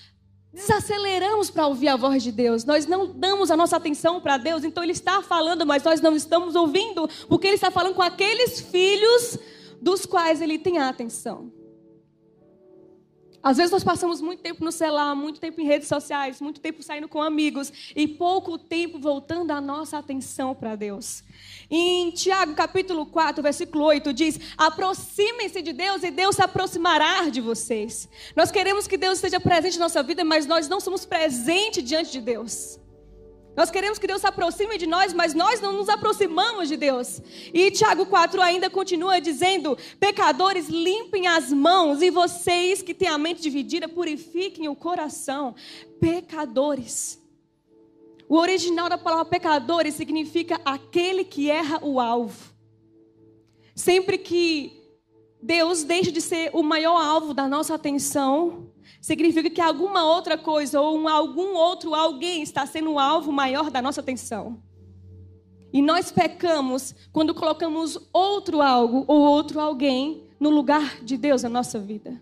desaceleramos 0.53 1.49
para 1.49 1.67
ouvir 1.67 1.87
a 1.87 1.95
voz 1.95 2.21
de 2.21 2.33
Deus. 2.33 2.65
Nós 2.65 2.85
não 2.85 3.07
damos 3.07 3.49
a 3.49 3.55
nossa 3.55 3.77
atenção 3.77 4.19
para 4.19 4.35
Deus. 4.35 4.65
Então 4.65 4.83
Ele 4.83 4.91
está 4.91 5.21
falando, 5.21 5.65
mas 5.65 5.81
nós 5.83 6.01
não 6.01 6.17
estamos 6.17 6.53
ouvindo, 6.53 7.09
porque 7.29 7.47
Ele 7.47 7.55
está 7.55 7.71
falando 7.71 7.95
com 7.95 8.01
aqueles 8.01 8.59
filhos 8.59 9.39
dos 9.81 10.05
quais 10.05 10.41
Ele 10.41 10.59
tem 10.59 10.79
a 10.79 10.89
atenção. 10.89 11.49
Às 13.43 13.57
vezes 13.57 13.71
nós 13.71 13.83
passamos 13.83 14.21
muito 14.21 14.41
tempo 14.41 14.63
no 14.63 14.71
celular, 14.71 15.15
muito 15.15 15.39
tempo 15.39 15.59
em 15.59 15.65
redes 15.65 15.87
sociais, 15.87 16.39
muito 16.39 16.61
tempo 16.61 16.83
saindo 16.83 17.07
com 17.07 17.21
amigos 17.21 17.71
e 17.95 18.07
pouco 18.07 18.57
tempo 18.57 18.99
voltando 18.99 19.51
a 19.51 19.59
nossa 19.59 19.97
atenção 19.97 20.53
para 20.53 20.75
Deus. 20.75 21.23
Em 21.69 22.11
Tiago 22.11 22.53
capítulo 22.53 23.05
4, 23.05 23.41
versículo 23.41 23.85
8 23.85 24.13
diz: 24.13 24.39
"Aproximem-se 24.57 25.61
de 25.61 25.73
Deus 25.73 26.03
e 26.03 26.11
Deus 26.11 26.35
se 26.35 26.43
aproximará 26.43 27.29
de 27.29 27.41
vocês". 27.41 28.07
Nós 28.35 28.51
queremos 28.51 28.87
que 28.87 28.97
Deus 28.97 29.15
esteja 29.15 29.39
presente 29.39 29.79
na 29.79 29.85
nossa 29.85 30.03
vida, 30.03 30.23
mas 30.23 30.45
nós 30.45 30.67
não 30.67 30.79
somos 30.79 31.05
presentes 31.05 31.83
diante 31.83 32.11
de 32.11 32.21
Deus. 32.21 32.79
Nós 33.55 33.69
queremos 33.69 33.99
que 33.99 34.07
Deus 34.07 34.21
se 34.21 34.27
aproxime 34.27 34.77
de 34.77 34.87
nós, 34.87 35.13
mas 35.13 35.33
nós 35.33 35.59
não 35.59 35.73
nos 35.73 35.89
aproximamos 35.89 36.69
de 36.69 36.77
Deus. 36.77 37.21
E 37.53 37.69
Tiago 37.69 38.05
4 38.05 38.41
ainda 38.41 38.69
continua 38.69 39.19
dizendo: 39.19 39.77
Pecadores, 39.99 40.69
limpem 40.69 41.27
as 41.27 41.51
mãos, 41.51 42.01
e 42.01 42.09
vocês 42.09 42.81
que 42.81 42.93
têm 42.93 43.09
a 43.09 43.17
mente 43.17 43.41
dividida, 43.41 43.89
purifiquem 43.89 44.69
o 44.69 44.75
coração. 44.75 45.53
Pecadores. 45.99 47.19
O 48.29 48.37
original 48.37 48.87
da 48.87 48.97
palavra 48.97 49.25
pecadores 49.25 49.95
significa 49.95 50.61
aquele 50.63 51.25
que 51.25 51.51
erra 51.51 51.79
o 51.83 51.99
alvo. 51.99 52.53
Sempre 53.75 54.17
que 54.17 54.81
Deus 55.41 55.83
deixa 55.83 56.11
de 56.11 56.21
ser 56.21 56.49
o 56.53 56.63
maior 56.63 56.95
alvo 57.01 57.33
da 57.33 57.49
nossa 57.49 57.75
atenção, 57.75 58.70
significa 59.01 59.49
que 59.49 59.59
alguma 59.59 60.05
outra 60.05 60.37
coisa 60.37 60.79
ou 60.79 60.97
um, 60.97 61.09
algum 61.09 61.55
outro 61.55 61.95
alguém 61.95 62.43
está 62.43 62.65
sendo 62.67 62.93
o 62.93 62.99
alvo 62.99 63.31
maior 63.31 63.71
da 63.71 63.81
nossa 63.81 63.99
atenção. 63.99 64.61
E 65.73 65.81
nós 65.81 66.11
pecamos 66.11 66.93
quando 67.11 67.33
colocamos 67.33 67.97
outro 68.13 68.61
algo 68.61 69.03
ou 69.07 69.21
outro 69.21 69.59
alguém 69.59 70.29
no 70.39 70.49
lugar 70.49 71.03
de 71.03 71.17
Deus 71.17 71.43
na 71.43 71.49
nossa 71.49 71.79
vida. 71.79 72.21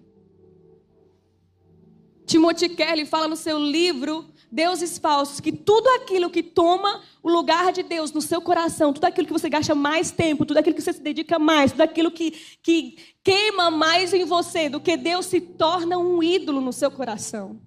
Timothy 2.25 2.69
Kelly 2.69 3.05
fala 3.05 3.27
no 3.27 3.35
seu 3.35 3.57
livro 3.57 4.25
Deuses 4.51 4.97
Falsos 4.97 5.39
que 5.39 5.51
tudo 5.51 5.87
aquilo 6.01 6.29
que 6.29 6.41
toma 6.41 7.01
o 7.21 7.29
lugar 7.29 7.71
de 7.71 7.83
Deus 7.83 8.11
no 8.11 8.21
seu 8.21 8.41
coração, 8.41 8.91
tudo 8.91 9.05
aquilo 9.05 9.27
que 9.27 9.33
você 9.33 9.49
gasta 9.49 9.75
mais 9.75 10.11
tempo, 10.11 10.45
tudo 10.45 10.57
aquilo 10.57 10.75
que 10.75 10.81
você 10.81 10.93
se 10.93 11.01
dedica 11.01 11.37
mais, 11.37 11.71
tudo 11.71 11.81
aquilo 11.81 12.09
que, 12.09 12.31
que 12.63 12.97
queima 13.23 13.69
mais 13.69 14.13
em 14.13 14.25
você 14.25 14.67
do 14.67 14.79
que 14.79 14.97
Deus 14.97 15.27
se 15.27 15.39
torna 15.39 15.97
um 15.97 16.23
ídolo 16.23 16.59
no 16.59 16.73
seu 16.73 16.89
coração. 16.89 17.61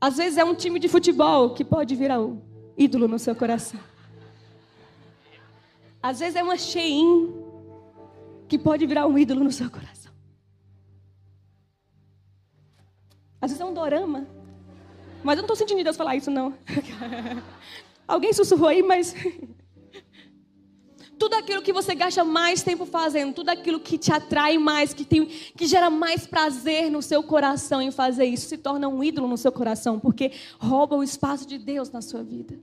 Às 0.00 0.16
vezes 0.16 0.36
é 0.36 0.44
um 0.44 0.54
time 0.54 0.80
de 0.80 0.88
futebol 0.88 1.54
que 1.54 1.64
pode 1.64 1.94
virar 1.94 2.20
um 2.20 2.42
ídolo 2.76 3.06
no 3.06 3.18
seu 3.18 3.34
coração. 3.36 3.78
Às 6.02 6.18
vezes 6.18 6.34
é 6.34 6.42
uma 6.42 6.56
Shein 6.56 7.32
que 8.48 8.58
pode 8.58 8.84
virar 8.84 9.06
um 9.06 9.16
ídolo 9.16 9.44
no 9.44 9.52
seu 9.52 9.70
coração. 9.70 10.12
Às 13.40 13.52
vezes 13.52 13.60
é 13.60 13.64
um 13.64 13.72
dorama. 13.72 14.41
Mas 15.22 15.38
eu 15.38 15.42
não 15.42 15.52
estou 15.52 15.56
sentindo 15.56 15.82
Deus 15.82 15.96
falar 15.96 16.16
isso, 16.16 16.30
não. 16.30 16.54
Alguém 18.06 18.32
sussurrou 18.32 18.68
aí, 18.68 18.82
mas. 18.82 19.14
tudo 21.18 21.34
aquilo 21.34 21.62
que 21.62 21.72
você 21.72 21.94
gasta 21.94 22.24
mais 22.24 22.64
tempo 22.64 22.84
fazendo, 22.84 23.32
tudo 23.32 23.50
aquilo 23.50 23.78
que 23.78 23.96
te 23.96 24.12
atrai 24.12 24.58
mais, 24.58 24.92
que, 24.92 25.04
tem, 25.04 25.26
que 25.26 25.66
gera 25.66 25.88
mais 25.88 26.26
prazer 26.26 26.90
no 26.90 27.00
seu 27.00 27.22
coração 27.22 27.80
em 27.80 27.92
fazer 27.92 28.24
isso, 28.24 28.48
se 28.48 28.58
torna 28.58 28.88
um 28.88 29.04
ídolo 29.04 29.28
no 29.28 29.36
seu 29.36 29.52
coração, 29.52 30.00
porque 30.00 30.32
rouba 30.58 30.96
o 30.96 31.02
espaço 31.02 31.46
de 31.46 31.58
Deus 31.58 31.92
na 31.92 32.02
sua 32.02 32.24
vida. 32.24 32.58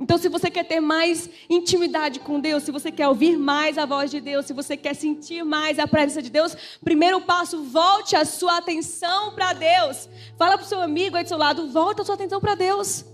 Então, 0.00 0.16
se 0.16 0.30
você 0.30 0.50
quer 0.50 0.64
ter 0.64 0.80
mais 0.80 1.28
intimidade 1.48 2.20
com 2.20 2.40
Deus, 2.40 2.62
se 2.62 2.72
você 2.72 2.90
quer 2.90 3.06
ouvir 3.06 3.36
mais 3.36 3.76
a 3.76 3.84
voz 3.84 4.10
de 4.10 4.18
Deus, 4.18 4.46
se 4.46 4.54
você 4.54 4.74
quer 4.74 4.94
sentir 4.94 5.44
mais 5.44 5.78
a 5.78 5.86
presença 5.86 6.22
de 6.22 6.30
Deus, 6.30 6.56
primeiro 6.82 7.20
passo, 7.20 7.64
volte 7.64 8.16
a 8.16 8.24
sua 8.24 8.56
atenção 8.56 9.34
para 9.34 9.52
Deus. 9.52 10.08
Fala 10.38 10.56
para 10.56 10.64
o 10.64 10.68
seu 10.68 10.80
amigo 10.80 11.16
aí 11.16 11.22
do 11.22 11.28
seu 11.28 11.36
lado, 11.36 11.70
volta 11.70 12.00
a 12.00 12.04
sua 12.06 12.14
atenção 12.14 12.40
para 12.40 12.54
Deus. 12.54 13.04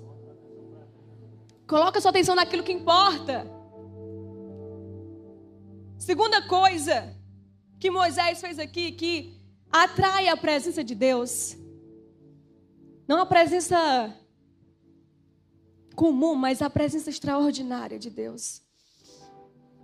Coloca 1.66 1.99
a 1.99 2.00
sua 2.00 2.11
atenção 2.11 2.37
naquilo 2.37 2.62
que 2.62 2.73
importa. 2.73 3.50
Segunda 5.99 6.40
coisa 6.47 7.16
que 7.81 7.90
Moisés 7.90 8.40
fez 8.40 8.61
aqui, 8.61 8.93
que 8.93 9.43
atrai 9.73 10.28
a 10.28 10.37
presença 10.37 10.85
de 10.85 10.95
Deus. 10.95 11.57
Não 13.09 13.21
a 13.21 13.26
presença 13.26 14.14
comum, 15.97 16.35
mas 16.35 16.61
a 16.62 16.69
presença 16.71 17.11
extraordinária 17.11 17.99
de 17.99 18.11
Deus. 18.11 18.62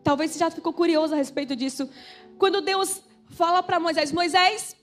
Talvez 0.05 0.31
você 0.31 0.39
já 0.39 0.51
ficou 0.51 0.73
curioso 0.73 1.15
a 1.15 1.17
respeito 1.17 1.57
disso. 1.57 1.89
Quando 2.39 2.61
Deus 2.61 3.03
fala 3.31 3.63
para 3.63 3.81
Moisés: 3.81 4.13
Moisés, 4.13 4.77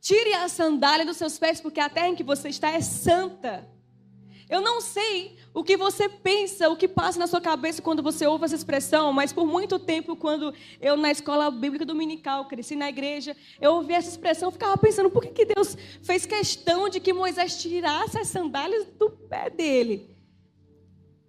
tire 0.00 0.34
a 0.34 0.48
sandália 0.48 1.06
dos 1.06 1.16
seus 1.16 1.38
pés, 1.38 1.60
porque 1.60 1.80
a 1.80 1.88
terra 1.88 2.08
em 2.08 2.14
que 2.14 2.22
você 2.22 2.48
está 2.50 2.70
é 2.70 2.80
santa. 2.80 3.68
Eu 4.48 4.60
não 4.60 4.80
sei 4.80 5.36
o 5.52 5.64
que 5.64 5.76
você 5.76 6.08
pensa, 6.08 6.68
o 6.68 6.76
que 6.76 6.86
passa 6.86 7.18
na 7.18 7.26
sua 7.26 7.40
cabeça 7.40 7.82
quando 7.82 8.00
você 8.00 8.24
ouve 8.28 8.44
essa 8.44 8.54
expressão, 8.54 9.12
mas 9.12 9.32
por 9.32 9.44
muito 9.44 9.76
tempo, 9.76 10.14
quando 10.14 10.54
eu 10.80 10.96
na 10.96 11.10
escola 11.10 11.50
bíblica 11.50 11.84
dominical, 11.84 12.46
cresci 12.46 12.76
na 12.76 12.88
igreja, 12.88 13.36
eu 13.60 13.72
ouvi 13.72 13.94
essa 13.94 14.08
expressão, 14.08 14.52
ficava 14.52 14.76
pensando, 14.76 15.10
por 15.10 15.22
que, 15.22 15.30
que 15.30 15.52
Deus 15.52 15.76
fez 16.00 16.26
questão 16.26 16.88
de 16.88 17.00
que 17.00 17.12
Moisés 17.12 17.60
tirasse 17.60 18.18
as 18.18 18.28
sandálias 18.28 18.86
do 18.96 19.10
pé 19.10 19.50
dele? 19.50 20.15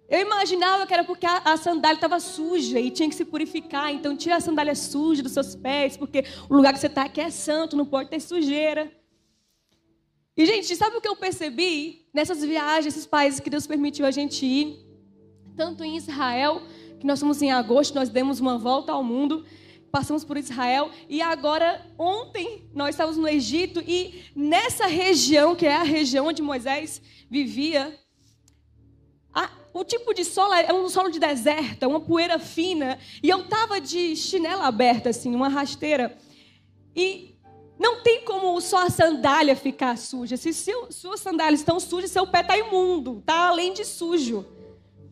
Eu 0.08 0.20
imaginava 0.20 0.86
que 0.86 0.94
era 0.94 1.04
porque 1.04 1.26
a, 1.26 1.54
sandália 1.58 1.96
estava 1.96 2.18
suja 2.18 2.80
e 2.80 2.90
tinha 2.90 3.08
que 3.10 3.14
se 3.14 3.26
purificar, 3.26 3.92
então 3.92 4.16
tira 4.16 4.36
a 4.36 4.40
sandália 4.40 4.74
suja 4.74 5.22
dos 5.22 5.32
seus 5.32 5.54
pés, 5.54 5.98
porque 5.98 6.24
o 6.48 6.54
lugar 6.54 6.72
que 6.72 6.80
você 6.80 6.86
está 6.86 7.02
aqui 7.02 7.20
é 7.20 7.28
santo, 7.28 7.76
não 7.76 7.84
pode 7.84 8.08
ter 8.08 8.18
sujeira. 8.18 8.90
E, 10.34 10.46
gente, 10.46 10.74
sabe 10.76 10.96
o 10.96 11.00
que 11.00 11.08
eu 11.08 11.16
percebi 11.16 12.06
nessas 12.14 12.42
viagens, 12.42 12.94
esses 12.94 13.06
países 13.06 13.38
que 13.38 13.50
Deus 13.50 13.66
permitiu 13.66 14.06
a 14.06 14.10
gente 14.10 14.46
ir? 14.46 14.78
Tanto 15.54 15.84
em 15.84 15.96
Israel, 15.96 16.62
que 16.98 17.06
nós 17.06 17.20
fomos 17.20 17.42
em 17.42 17.52
agosto, 17.52 17.94
nós 17.94 18.08
demos 18.08 18.40
uma 18.40 18.56
volta 18.56 18.92
ao 18.92 19.04
mundo, 19.04 19.44
passamos 19.90 20.24
por 20.24 20.38
Israel, 20.38 20.90
e 21.06 21.20
agora, 21.20 21.84
ontem, 21.98 22.66
nós 22.72 22.90
estávamos 22.90 23.18
no 23.18 23.28
Egito, 23.28 23.82
e 23.86 24.24
nessa 24.34 24.86
região, 24.86 25.54
que 25.54 25.66
é 25.66 25.74
a 25.74 25.82
região 25.82 26.28
onde 26.28 26.40
Moisés 26.40 27.02
vivia, 27.28 27.98
o 29.78 29.84
tipo 29.84 30.12
de 30.12 30.24
solo 30.24 30.54
é 30.54 30.72
um 30.72 30.88
solo 30.88 31.08
de 31.08 31.20
deserto, 31.20 31.86
uma 31.86 32.00
poeira 32.00 32.36
fina, 32.36 32.98
e 33.22 33.28
eu 33.28 33.42
estava 33.42 33.80
de 33.80 34.16
chinela 34.16 34.66
aberta, 34.66 35.10
assim, 35.10 35.32
uma 35.32 35.48
rasteira, 35.48 36.18
e 36.96 37.36
não 37.78 38.02
tem 38.02 38.24
como 38.24 38.60
só 38.60 38.86
a 38.86 38.90
sandália 38.90 39.54
ficar 39.54 39.96
suja. 39.96 40.36
Se 40.36 40.52
seu, 40.52 40.90
suas 40.90 41.20
sandálias 41.20 41.60
estão 41.60 41.78
sujas, 41.78 42.10
seu 42.10 42.26
pé 42.26 42.40
está 42.40 42.58
imundo, 42.58 43.18
está 43.20 43.46
além 43.46 43.72
de 43.72 43.84
sujo. 43.84 44.44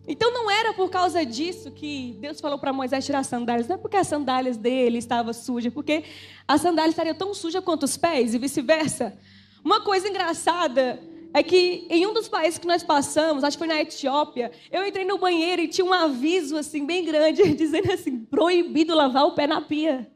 Então 0.08 0.32
não 0.32 0.50
era 0.50 0.72
por 0.72 0.90
causa 0.90 1.24
disso 1.24 1.70
que 1.70 2.16
Deus 2.20 2.40
falou 2.40 2.58
para 2.58 2.72
Moisés 2.72 3.06
tirar 3.06 3.20
as 3.20 3.28
sandálias. 3.28 3.68
Não 3.68 3.76
é 3.76 3.78
porque 3.78 3.96
as 3.96 4.08
sandálias 4.08 4.56
dele 4.56 4.98
estavam 4.98 5.32
sujas, 5.32 5.72
porque 5.72 6.02
as 6.46 6.60
sandálias 6.60 6.92
estariam 6.92 7.14
tão 7.14 7.32
sujas 7.34 7.62
quanto 7.62 7.84
os 7.84 7.96
pés 7.96 8.34
e 8.34 8.38
vice-versa. 8.38 9.16
Uma 9.64 9.80
coisa 9.80 10.08
engraçada 10.08 11.00
é 11.32 11.42
que 11.42 11.86
em 11.90 12.06
um 12.06 12.12
dos 12.12 12.28
países 12.28 12.58
que 12.58 12.66
nós 12.66 12.82
passamos, 12.82 13.44
acho 13.44 13.56
que 13.56 13.64
foi 13.64 13.68
na 13.68 13.80
Etiópia, 13.80 14.50
eu 14.70 14.86
entrei 14.86 15.04
no 15.04 15.18
banheiro 15.18 15.62
e 15.62 15.68
tinha 15.68 15.84
um 15.84 15.92
aviso 15.92 16.56
assim 16.56 16.86
bem 16.86 17.04
grande 17.04 17.42
dizendo 17.54 17.92
assim: 17.92 18.24
proibido 18.24 18.94
lavar 18.94 19.24
o 19.26 19.32
pé 19.32 19.46
na 19.46 19.60
pia. 19.60 20.10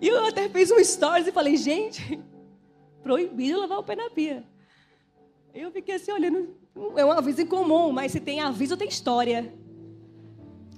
E 0.00 0.06
eu 0.06 0.24
até 0.26 0.48
fiz 0.48 0.70
um 0.70 0.82
stories 0.82 1.26
e 1.26 1.32
falei, 1.32 1.56
gente, 1.56 2.20
proibido 3.02 3.58
lavar 3.60 3.78
o 3.78 3.82
pé 3.82 3.96
na 3.96 4.08
pia. 4.08 4.44
Eu 5.52 5.72
fiquei 5.72 5.96
assim 5.96 6.12
olhando, 6.12 6.54
é 6.96 7.04
um 7.04 7.10
aviso 7.10 7.40
incomum, 7.40 7.90
mas 7.90 8.12
se 8.12 8.20
tem 8.20 8.40
aviso, 8.40 8.76
tem 8.76 8.88
história. 8.88 9.52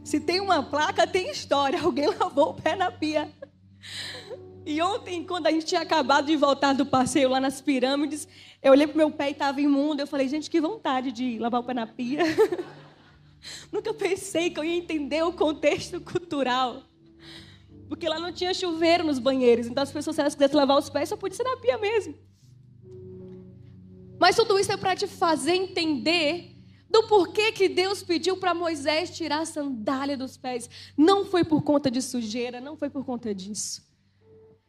Se 0.03 0.19
tem 0.19 0.41
uma 0.41 0.63
placa, 0.63 1.07
tem 1.07 1.31
história. 1.31 1.81
Alguém 1.83 2.07
lavou 2.07 2.51
o 2.51 2.55
pé 2.55 2.75
na 2.75 2.91
pia. 2.91 3.31
E 4.71 4.81
ontem, 4.81 5.25
quando 5.25 5.49
a 5.49 5.51
gente 5.51 5.67
tinha 5.67 5.81
acabado 5.81 6.27
de 6.27 6.37
voltar 6.37 6.75
do 6.75 6.87
passeio 6.87 7.29
lá 7.29 7.41
nas 7.41 7.61
pirâmides, 7.61 8.29
eu 8.63 8.71
olhei 8.71 8.87
pro 8.87 8.97
meu 8.97 9.11
pé 9.11 9.31
e 9.31 9.33
estava 9.33 9.61
imundo. 9.61 10.01
Eu 10.01 10.07
falei, 10.07 10.29
gente, 10.29 10.49
que 10.49 10.61
vontade 10.61 11.11
de 11.11 11.41
lavar 11.41 11.61
o 11.61 11.65
pé 11.65 11.75
na 11.75 11.89
pia. 11.89 12.23
Nunca 13.73 13.93
pensei 13.93 14.49
que 14.49 14.61
eu 14.61 14.65
ia 14.65 14.77
entender 14.77 15.25
o 15.25 15.33
contexto 15.33 16.01
cultural. 16.01 16.85
Porque 17.89 18.09
lá 18.09 18.21
não 18.21 18.33
tinha 18.33 18.55
chuveiro 18.55 19.03
nos 19.03 19.19
banheiros. 19.19 19.67
Então 19.67 19.83
as 19.83 19.91
pessoas, 19.91 20.15
se 20.15 20.21
elas 20.21 20.35
quisessem 20.37 20.57
lavar 20.57 20.79
os 20.79 20.89
pés, 20.89 21.09
só 21.09 21.17
podia 21.17 21.37
ser 21.37 21.43
na 21.43 21.57
pia 21.57 21.77
mesmo. 21.77 22.15
Mas 24.21 24.37
tudo 24.37 24.57
isso 24.57 24.71
é 24.71 24.77
para 24.77 24.95
te 24.95 25.09
fazer 25.09 25.55
entender 25.57 26.57
do 26.89 27.09
porquê 27.09 27.51
que 27.51 27.69
Deus 27.69 28.05
pediu 28.05 28.37
para 28.37 28.55
Moisés 28.55 29.11
tirar 29.11 29.41
a 29.41 29.47
sandália 29.47 30.17
dos 30.17 30.37
pés. 30.37 30.71
Não 30.97 31.25
foi 31.25 31.43
por 31.43 31.61
conta 31.63 31.91
de 31.91 32.01
sujeira, 32.01 32.61
não 32.61 32.77
foi 32.77 32.89
por 32.89 33.05
conta 33.05 33.35
disso. 33.35 33.90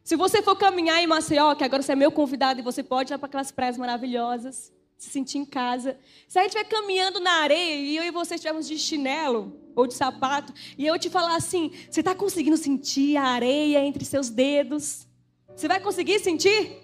Se 0.04 0.16
você 0.16 0.42
for 0.42 0.56
caminhar 0.56 1.00
em 1.02 1.06
Maceió, 1.06 1.54
que 1.54 1.62
agora 1.62 1.82
você 1.82 1.92
é 1.92 1.96
meu 1.96 2.10
convidado 2.10 2.58
e 2.58 2.62
você 2.62 2.82
pode 2.82 3.12
ir 3.12 3.18
para 3.18 3.26
aquelas 3.26 3.52
praias 3.52 3.78
maravilhosas, 3.78 4.72
se 4.98 5.10
sentir 5.10 5.38
em 5.38 5.44
casa. 5.44 5.96
Se 6.28 6.38
a 6.38 6.42
gente 6.42 6.56
estiver 6.56 6.68
caminhando 6.68 7.20
na 7.20 7.32
areia 7.42 7.76
e 7.76 7.96
eu 7.96 8.04
e 8.04 8.10
você 8.10 8.34
estivermos 8.34 8.66
de 8.66 8.78
chinelo 8.78 9.60
ou 9.76 9.86
de 9.86 9.94
sapato, 9.94 10.52
e 10.76 10.86
eu 10.86 10.98
te 10.98 11.08
falar 11.08 11.36
assim: 11.36 11.70
você 11.88 12.00
está 12.00 12.14
conseguindo 12.14 12.56
sentir 12.56 13.16
a 13.16 13.24
areia 13.24 13.84
entre 13.84 14.04
seus 14.04 14.28
dedos? 14.28 15.06
Você 15.54 15.68
vai 15.68 15.80
conseguir 15.80 16.18
sentir? 16.18 16.78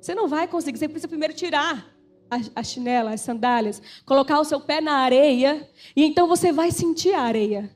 Você 0.00 0.14
não 0.14 0.28
vai 0.28 0.48
conseguir, 0.48 0.78
você 0.78 0.88
precisa 0.88 1.08
primeiro 1.08 1.34
tirar 1.34 1.94
a, 2.54 2.62
chinela, 2.62 3.12
as 3.12 3.20
sandálias, 3.20 3.80
colocar 4.04 4.40
o 4.40 4.44
seu 4.44 4.60
pé 4.60 4.80
na 4.80 4.96
areia, 4.96 5.68
e 5.94 6.04
então 6.04 6.26
você 6.26 6.52
vai 6.52 6.70
sentir 6.70 7.14
a 7.14 7.22
areia. 7.22 7.70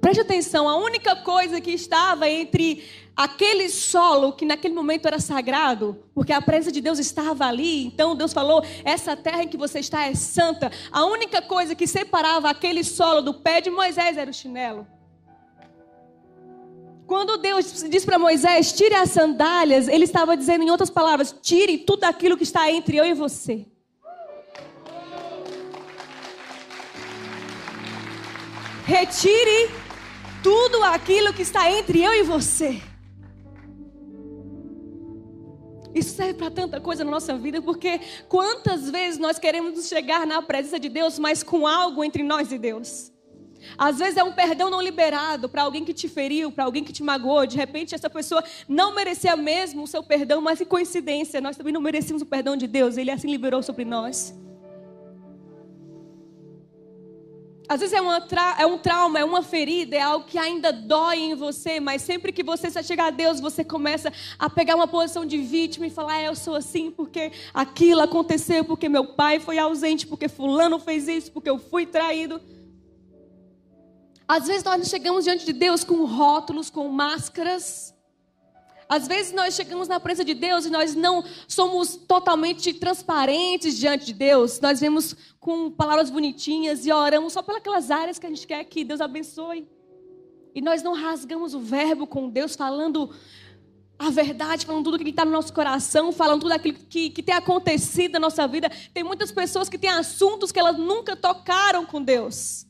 Preste 0.00 0.20
atenção, 0.20 0.68
a 0.68 0.76
única 0.76 1.16
coisa 1.16 1.60
que 1.60 1.72
estava 1.72 2.28
entre 2.28 2.84
aquele 3.16 3.68
solo 3.68 4.32
que 4.32 4.46
naquele 4.46 4.74
momento 4.74 5.06
era 5.06 5.18
sagrado, 5.18 6.04
porque 6.14 6.32
a 6.32 6.40
presença 6.40 6.70
de 6.70 6.80
Deus 6.80 7.00
estava 7.00 7.46
ali, 7.46 7.84
então 7.84 8.14
Deus 8.14 8.32
falou: 8.32 8.62
essa 8.84 9.16
terra 9.16 9.42
em 9.42 9.48
que 9.48 9.56
você 9.56 9.80
está 9.80 10.06
é 10.06 10.14
santa. 10.14 10.70
A 10.92 11.04
única 11.04 11.42
coisa 11.42 11.74
que 11.74 11.86
separava 11.86 12.48
aquele 12.48 12.84
solo 12.84 13.20
do 13.20 13.34
pé 13.34 13.60
de 13.60 13.70
Moisés 13.70 14.16
era 14.16 14.30
o 14.30 14.34
chinelo. 14.34 14.86
Quando 17.04 17.38
Deus 17.38 17.82
disse 17.90 18.06
para 18.06 18.20
Moisés: 18.20 18.72
tire 18.72 18.94
as 18.94 19.10
sandálias, 19.10 19.88
ele 19.88 20.04
estava 20.04 20.36
dizendo, 20.36 20.62
em 20.62 20.70
outras 20.70 20.90
palavras, 20.90 21.34
tire 21.42 21.78
tudo 21.78 22.04
aquilo 22.04 22.36
que 22.36 22.44
está 22.44 22.70
entre 22.70 22.98
eu 22.98 23.04
e 23.04 23.14
você. 23.14 23.66
Retire 28.84 29.87
tudo 30.42 30.82
aquilo 30.84 31.32
que 31.32 31.42
está 31.42 31.70
entre 31.70 32.02
eu 32.02 32.14
e 32.14 32.22
você. 32.22 32.80
Isso 35.94 36.14
serve 36.14 36.34
para 36.34 36.50
tanta 36.50 36.80
coisa 36.80 37.04
na 37.04 37.10
nossa 37.10 37.36
vida, 37.36 37.60
porque 37.60 38.00
quantas 38.28 38.90
vezes 38.90 39.18
nós 39.18 39.38
queremos 39.38 39.88
chegar 39.88 40.26
na 40.26 40.40
presença 40.40 40.78
de 40.78 40.88
Deus, 40.88 41.18
mas 41.18 41.42
com 41.42 41.66
algo 41.66 42.04
entre 42.04 42.22
nós 42.22 42.52
e 42.52 42.58
Deus. 42.58 43.10
Às 43.76 43.98
vezes 43.98 44.16
é 44.16 44.22
um 44.22 44.32
perdão 44.32 44.70
não 44.70 44.80
liberado 44.80 45.48
para 45.48 45.62
alguém 45.62 45.84
que 45.84 45.92
te 45.92 46.08
feriu, 46.08 46.52
para 46.52 46.64
alguém 46.64 46.84
que 46.84 46.92
te 46.92 47.02
magoou. 47.02 47.44
De 47.46 47.56
repente, 47.56 47.94
essa 47.94 48.08
pessoa 48.08 48.42
não 48.68 48.94
merecia 48.94 49.36
mesmo 49.36 49.82
o 49.82 49.86
seu 49.86 50.02
perdão, 50.02 50.40
mas 50.40 50.58
que 50.58 50.64
coincidência, 50.64 51.40
nós 51.40 51.56
também 51.56 51.72
não 51.72 51.80
merecemos 51.80 52.22
o 52.22 52.26
perdão 52.26 52.56
de 52.56 52.66
Deus. 52.66 52.96
Ele 52.96 53.10
assim 53.10 53.28
liberou 53.28 53.62
sobre 53.62 53.84
nós. 53.84 54.34
Às 57.68 57.80
vezes 57.80 57.94
é, 57.94 58.00
uma 58.00 58.26
é, 58.58 58.66
um 58.66 58.78
trauma, 58.78 59.18
é 59.18 59.24
uma 59.24 59.42
ferida, 59.42 59.94
é 59.94 60.00
algo 60.00 60.24
que 60.24 60.38
ainda 60.38 60.72
dói 60.72 61.18
em 61.18 61.34
você, 61.34 61.78
mas 61.78 62.00
sempre 62.00 62.32
que 62.32 62.42
você 62.42 62.70
se 62.70 62.82
chegar 62.82 63.08
a 63.08 63.10
Deus, 63.10 63.40
você 63.40 63.62
começa 63.62 64.10
a 64.38 64.48
pegar 64.48 64.74
uma 64.74 64.88
posição 64.88 65.26
de 65.26 65.36
vítima 65.36 65.86
e 65.86 65.90
falar: 65.90 66.14
ah, 66.14 66.22
eu 66.22 66.34
sou 66.34 66.54
assim 66.54 66.90
porque 66.90 67.30
aquilo 67.52 68.00
aconteceu, 68.00 68.64
porque 68.64 68.88
meu 68.88 69.08
pai 69.08 69.38
foi 69.38 69.58
ausente, 69.58 70.06
porque 70.06 70.28
Fulano 70.28 70.78
fez 70.78 71.08
isso, 71.08 71.30
porque 71.30 71.50
eu 71.50 71.58
fui 71.58 71.84
traído. 71.84 72.40
Às 74.26 74.46
vezes 74.46 74.64
nós 74.64 74.88
chegamos 74.88 75.24
diante 75.24 75.44
de 75.44 75.52
Deus 75.52 75.84
com 75.84 76.06
rótulos, 76.06 76.70
com 76.70 76.88
máscaras. 76.88 77.97
Às 78.88 79.06
vezes 79.06 79.32
nós 79.32 79.54
chegamos 79.54 79.86
na 79.86 80.00
presença 80.00 80.24
de 80.24 80.32
Deus 80.32 80.64
e 80.64 80.70
nós 80.70 80.94
não 80.94 81.22
somos 81.46 81.94
totalmente 81.94 82.72
transparentes 82.72 83.76
diante 83.76 84.06
de 84.06 84.14
Deus. 84.14 84.60
Nós 84.60 84.80
vemos 84.80 85.14
com 85.38 85.70
palavras 85.70 86.08
bonitinhas 86.08 86.86
e 86.86 86.92
oramos 86.92 87.34
só 87.34 87.42
pelas 87.42 87.90
áreas 87.90 88.18
que 88.18 88.26
a 88.26 88.30
gente 88.30 88.46
quer 88.46 88.64
que 88.64 88.84
Deus 88.84 89.02
abençoe. 89.02 89.68
E 90.54 90.62
nós 90.62 90.82
não 90.82 90.94
rasgamos 90.94 91.52
o 91.52 91.60
verbo 91.60 92.06
com 92.06 92.30
Deus, 92.30 92.56
falando 92.56 93.10
a 93.98 94.10
verdade, 94.10 94.64
falando 94.64 94.84
tudo 94.84 94.98
que 94.98 95.10
está 95.10 95.24
no 95.24 95.32
nosso 95.32 95.52
coração, 95.52 96.10
falando 96.10 96.42
tudo 96.42 96.52
aquilo 96.52 96.78
que, 96.88 97.10
que 97.10 97.22
tem 97.22 97.34
acontecido 97.34 98.12
na 98.12 98.20
nossa 98.20 98.46
vida. 98.48 98.70
Tem 98.94 99.02
muitas 99.04 99.32
pessoas 99.32 99.68
que 99.68 99.76
têm 99.76 99.90
assuntos 99.90 100.50
que 100.50 100.58
elas 100.58 100.78
nunca 100.78 101.14
tocaram 101.14 101.84
com 101.84 102.02
Deus. 102.02 102.67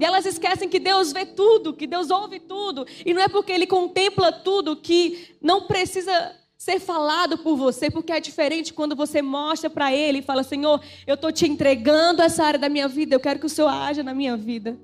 E 0.00 0.04
elas 0.04 0.24
esquecem 0.24 0.66
que 0.66 0.80
Deus 0.80 1.12
vê 1.12 1.26
tudo, 1.26 1.74
que 1.74 1.86
Deus 1.86 2.10
ouve 2.10 2.40
tudo. 2.40 2.86
E 3.04 3.12
não 3.12 3.20
é 3.20 3.28
porque 3.28 3.52
Ele 3.52 3.66
contempla 3.66 4.32
tudo 4.32 4.74
que 4.74 5.36
não 5.42 5.66
precisa 5.66 6.34
ser 6.56 6.80
falado 6.80 7.36
por 7.36 7.54
você, 7.54 7.90
porque 7.90 8.10
é 8.10 8.18
diferente 8.18 8.72
quando 8.72 8.96
você 8.96 9.20
mostra 9.20 9.68
para 9.68 9.94
Ele 9.94 10.20
e 10.20 10.22
fala: 10.22 10.42
Senhor, 10.42 10.82
eu 11.06 11.16
estou 11.16 11.30
te 11.30 11.46
entregando 11.46 12.22
essa 12.22 12.42
área 12.42 12.58
da 12.58 12.70
minha 12.70 12.88
vida, 12.88 13.14
eu 13.14 13.20
quero 13.20 13.38
que 13.38 13.44
o 13.44 13.50
Senhor 13.50 13.68
haja 13.68 14.02
na 14.02 14.14
minha 14.14 14.38
vida. 14.38 14.78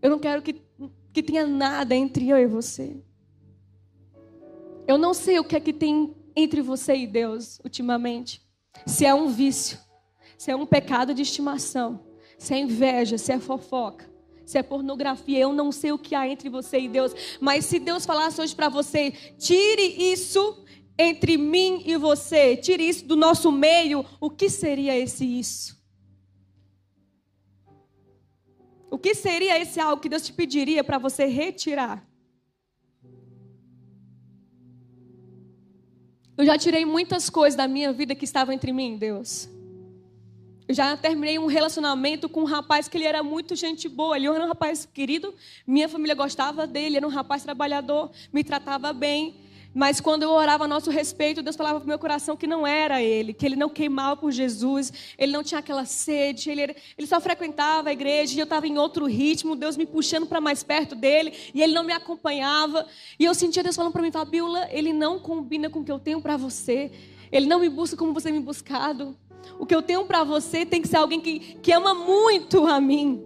Eu 0.00 0.08
não 0.08 0.18
quero 0.18 0.40
que, 0.40 0.62
que 1.12 1.22
tenha 1.22 1.46
nada 1.46 1.94
entre 1.94 2.30
eu 2.30 2.38
e 2.38 2.46
você. 2.46 2.96
Eu 4.88 4.96
não 4.96 5.12
sei 5.12 5.38
o 5.38 5.44
que 5.44 5.54
é 5.54 5.60
que 5.60 5.72
tem 5.72 6.16
entre 6.34 6.62
você 6.62 6.96
e 6.96 7.06
Deus 7.06 7.60
ultimamente. 7.62 8.40
Se 8.86 9.04
é 9.04 9.14
um 9.14 9.28
vício, 9.28 9.78
se 10.38 10.50
é 10.50 10.56
um 10.56 10.64
pecado 10.64 11.12
de 11.12 11.20
estimação 11.20 12.10
se 12.42 12.54
é 12.54 12.58
inveja, 12.58 13.16
se 13.16 13.30
é 13.30 13.38
fofoca, 13.38 14.10
se 14.44 14.58
é 14.58 14.64
pornografia, 14.64 15.38
eu 15.38 15.52
não 15.52 15.70
sei 15.70 15.92
o 15.92 15.98
que 15.98 16.12
há 16.12 16.26
entre 16.26 16.48
você 16.48 16.80
e 16.80 16.88
Deus, 16.88 17.14
mas 17.40 17.64
se 17.64 17.78
Deus 17.78 18.04
falasse 18.04 18.40
hoje 18.40 18.52
para 18.52 18.68
você, 18.68 19.12
tire 19.38 20.12
isso 20.12 20.64
entre 20.98 21.36
mim 21.36 21.84
e 21.86 21.96
você, 21.96 22.56
tire 22.56 22.82
isso 22.82 23.06
do 23.06 23.14
nosso 23.14 23.52
meio, 23.52 24.04
o 24.20 24.28
que 24.28 24.50
seria 24.50 24.98
esse 24.98 25.24
isso? 25.24 25.80
O 28.90 28.98
que 28.98 29.14
seria 29.14 29.56
esse 29.60 29.78
algo 29.78 30.02
que 30.02 30.08
Deus 30.08 30.22
te 30.22 30.32
pediria 30.32 30.82
para 30.82 30.98
você 30.98 31.26
retirar? 31.26 32.04
Eu 36.36 36.44
já 36.44 36.58
tirei 36.58 36.84
muitas 36.84 37.30
coisas 37.30 37.56
da 37.56 37.68
minha 37.68 37.92
vida 37.92 38.16
que 38.16 38.24
estavam 38.24 38.52
entre 38.52 38.72
mim, 38.72 38.96
Deus. 38.96 39.48
Já 40.68 40.96
terminei 40.96 41.38
um 41.38 41.46
relacionamento 41.46 42.28
com 42.28 42.42
um 42.42 42.44
rapaz 42.44 42.88
que 42.88 42.96
ele 42.96 43.04
era 43.04 43.22
muito 43.22 43.56
gente 43.56 43.88
boa. 43.88 44.16
Ele 44.16 44.26
era 44.26 44.44
um 44.44 44.48
rapaz 44.48 44.86
querido, 44.86 45.34
minha 45.66 45.88
família 45.88 46.14
gostava 46.14 46.66
dele, 46.66 46.96
era 46.96 47.06
um 47.06 47.10
rapaz 47.10 47.42
trabalhador, 47.42 48.10
me 48.32 48.44
tratava 48.44 48.92
bem. 48.92 49.34
Mas 49.74 50.00
quando 50.00 50.22
eu 50.22 50.30
orava 50.30 50.64
a 50.64 50.68
nosso 50.68 50.90
respeito, 50.90 51.42
Deus 51.42 51.56
falava 51.56 51.80
para 51.80 51.84
o 51.86 51.88
meu 51.88 51.98
coração 51.98 52.36
que 52.36 52.46
não 52.46 52.66
era 52.66 53.02
ele, 53.02 53.32
que 53.32 53.46
ele 53.46 53.56
não 53.56 53.70
queimava 53.70 54.16
por 54.16 54.30
Jesus, 54.30 54.92
ele 55.16 55.32
não 55.32 55.42
tinha 55.42 55.60
aquela 55.60 55.86
sede, 55.86 56.50
ele, 56.50 56.60
era, 56.60 56.76
ele 56.96 57.06
só 57.06 57.18
frequentava 57.20 57.88
a 57.88 57.92
igreja 57.92 58.34
e 58.36 58.38
eu 58.38 58.44
estava 58.44 58.66
em 58.66 58.76
outro 58.76 59.06
ritmo, 59.06 59.56
Deus 59.56 59.76
me 59.76 59.86
puxando 59.86 60.26
para 60.26 60.42
mais 60.42 60.62
perto 60.62 60.94
dele 60.94 61.32
e 61.54 61.62
ele 61.62 61.72
não 61.72 61.84
me 61.84 61.92
acompanhava. 61.92 62.86
E 63.18 63.24
eu 63.24 63.34
sentia 63.34 63.62
Deus 63.62 63.74
falando 63.74 63.92
para 63.92 64.02
mim, 64.02 64.12
Fabiola, 64.12 64.68
ele 64.70 64.92
não 64.92 65.18
combina 65.18 65.70
com 65.70 65.80
o 65.80 65.84
que 65.84 65.92
eu 65.92 65.98
tenho 65.98 66.20
para 66.20 66.36
você, 66.36 66.90
ele 67.30 67.46
não 67.46 67.58
me 67.58 67.70
busca 67.70 67.96
como 67.96 68.12
você 68.12 68.30
me 68.30 68.40
buscado. 68.40 69.16
O 69.58 69.66
que 69.66 69.74
eu 69.74 69.82
tenho 69.82 70.04
para 70.04 70.24
você 70.24 70.64
tem 70.66 70.82
que 70.82 70.88
ser 70.88 70.96
alguém 70.96 71.20
que, 71.20 71.38
que 71.38 71.72
ama 71.72 71.94
muito 71.94 72.66
a 72.66 72.80
mim. 72.80 73.24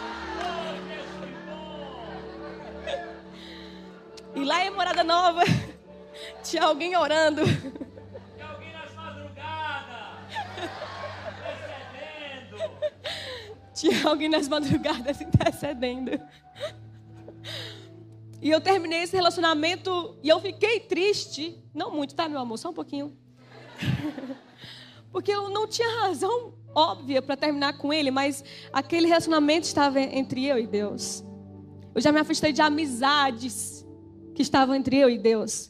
E 4.34 4.44
lá 4.44 4.64
em 4.64 4.70
Morada 4.70 5.02
Nova, 5.02 5.42
tinha 6.42 6.62
alguém 6.62 6.96
orando. 6.96 7.42
Tinha 7.44 8.48
alguém 8.48 8.72
nas 8.72 8.94
madrugadas. 8.94 10.16
Intercedendo. 11.28 12.90
Tinha 13.74 14.08
alguém 14.08 14.28
nas 14.28 14.48
madrugadas 14.48 15.20
intercedendo. 15.20 16.20
E 18.40 18.50
eu 18.50 18.60
terminei 18.60 19.02
esse 19.02 19.16
relacionamento 19.16 20.16
e 20.22 20.28
eu 20.28 20.40
fiquei 20.40 20.80
triste. 20.80 21.62
Não 21.74 21.90
muito, 21.90 22.14
tá, 22.14 22.28
meu 22.28 22.38
amor? 22.38 22.56
Só 22.56 22.70
um 22.70 22.74
pouquinho. 22.74 23.16
Porque 25.12 25.32
eu 25.32 25.50
não 25.50 25.66
tinha 25.66 26.02
razão 26.02 26.54
óbvia 26.74 27.20
para 27.20 27.36
terminar 27.36 27.76
com 27.78 27.92
ele, 27.92 28.10
mas 28.10 28.44
aquele 28.72 29.08
relacionamento 29.08 29.66
estava 29.66 30.00
entre 30.00 30.46
eu 30.46 30.58
e 30.58 30.66
Deus. 30.66 31.24
Eu 31.94 32.00
já 32.00 32.12
me 32.12 32.20
afastei 32.20 32.52
de 32.52 32.62
amizades 32.62 33.86
que 34.34 34.42
estavam 34.42 34.74
entre 34.74 34.96
eu 34.96 35.10
e 35.10 35.18
Deus. 35.18 35.69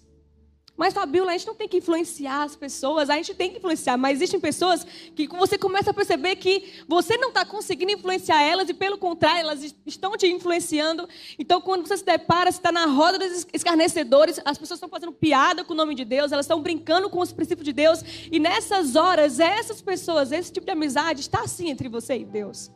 Mas, 0.77 0.95
Fabiola, 0.95 1.33
a 1.33 1.37
gente 1.37 1.47
não 1.47 1.55
tem 1.55 1.69
que 1.69 1.77
influenciar 1.77 2.43
as 2.43 2.57
pessoas, 2.57 3.11
a 3.11 3.17
gente 3.17 3.35
tem 3.35 3.51
que 3.51 3.59
influenciar, 3.59 3.99
mas 3.99 4.17
existem 4.17 4.41
pessoas 4.41 4.87
que 5.15 5.29
você 5.29 5.59
começa 5.59 5.91
a 5.91 5.95
perceber 5.95 6.37
que 6.37 6.85
você 6.89 7.19
não 7.19 7.29
está 7.29 7.45
conseguindo 7.45 7.93
influenciar 7.93 8.43
elas 8.43 8.67
e, 8.69 8.73
pelo 8.73 8.97
contrário, 8.97 9.41
elas 9.41 9.75
estão 9.85 10.17
te 10.17 10.27
influenciando. 10.27 11.07
Então, 11.39 11.61
quando 11.61 11.87
você 11.87 11.99
se 11.99 12.05
depara, 12.05 12.51
você 12.51 12.59
está 12.59 12.73
na 12.73 12.87
roda 12.87 13.19
dos 13.19 13.47
escarnecedores, 13.53 14.41
as 14.43 14.57
pessoas 14.57 14.79
estão 14.79 14.89
fazendo 14.89 15.13
piada 15.13 15.65
com 15.65 15.75
o 15.75 15.77
nome 15.77 15.95
de 15.95 16.05
Deus, 16.05 16.33
elas 16.33 16.47
estão 16.47 16.63
brincando 16.63 17.11
com 17.11 17.21
os 17.21 17.31
princípios 17.31 17.67
de 17.67 17.75
Deus, 17.75 18.03
e 18.33 18.39
nessas 18.39 18.97
horas, 18.97 19.39
essas 19.39 19.83
pessoas, 19.83 20.33
esse 20.33 20.51
tipo 20.51 20.65
de 20.65 20.73
amizade 20.73 21.21
está 21.21 21.43
assim 21.43 21.69
entre 21.69 21.91
você 21.91 22.17
e 22.17 22.25
Deus. 22.25 22.71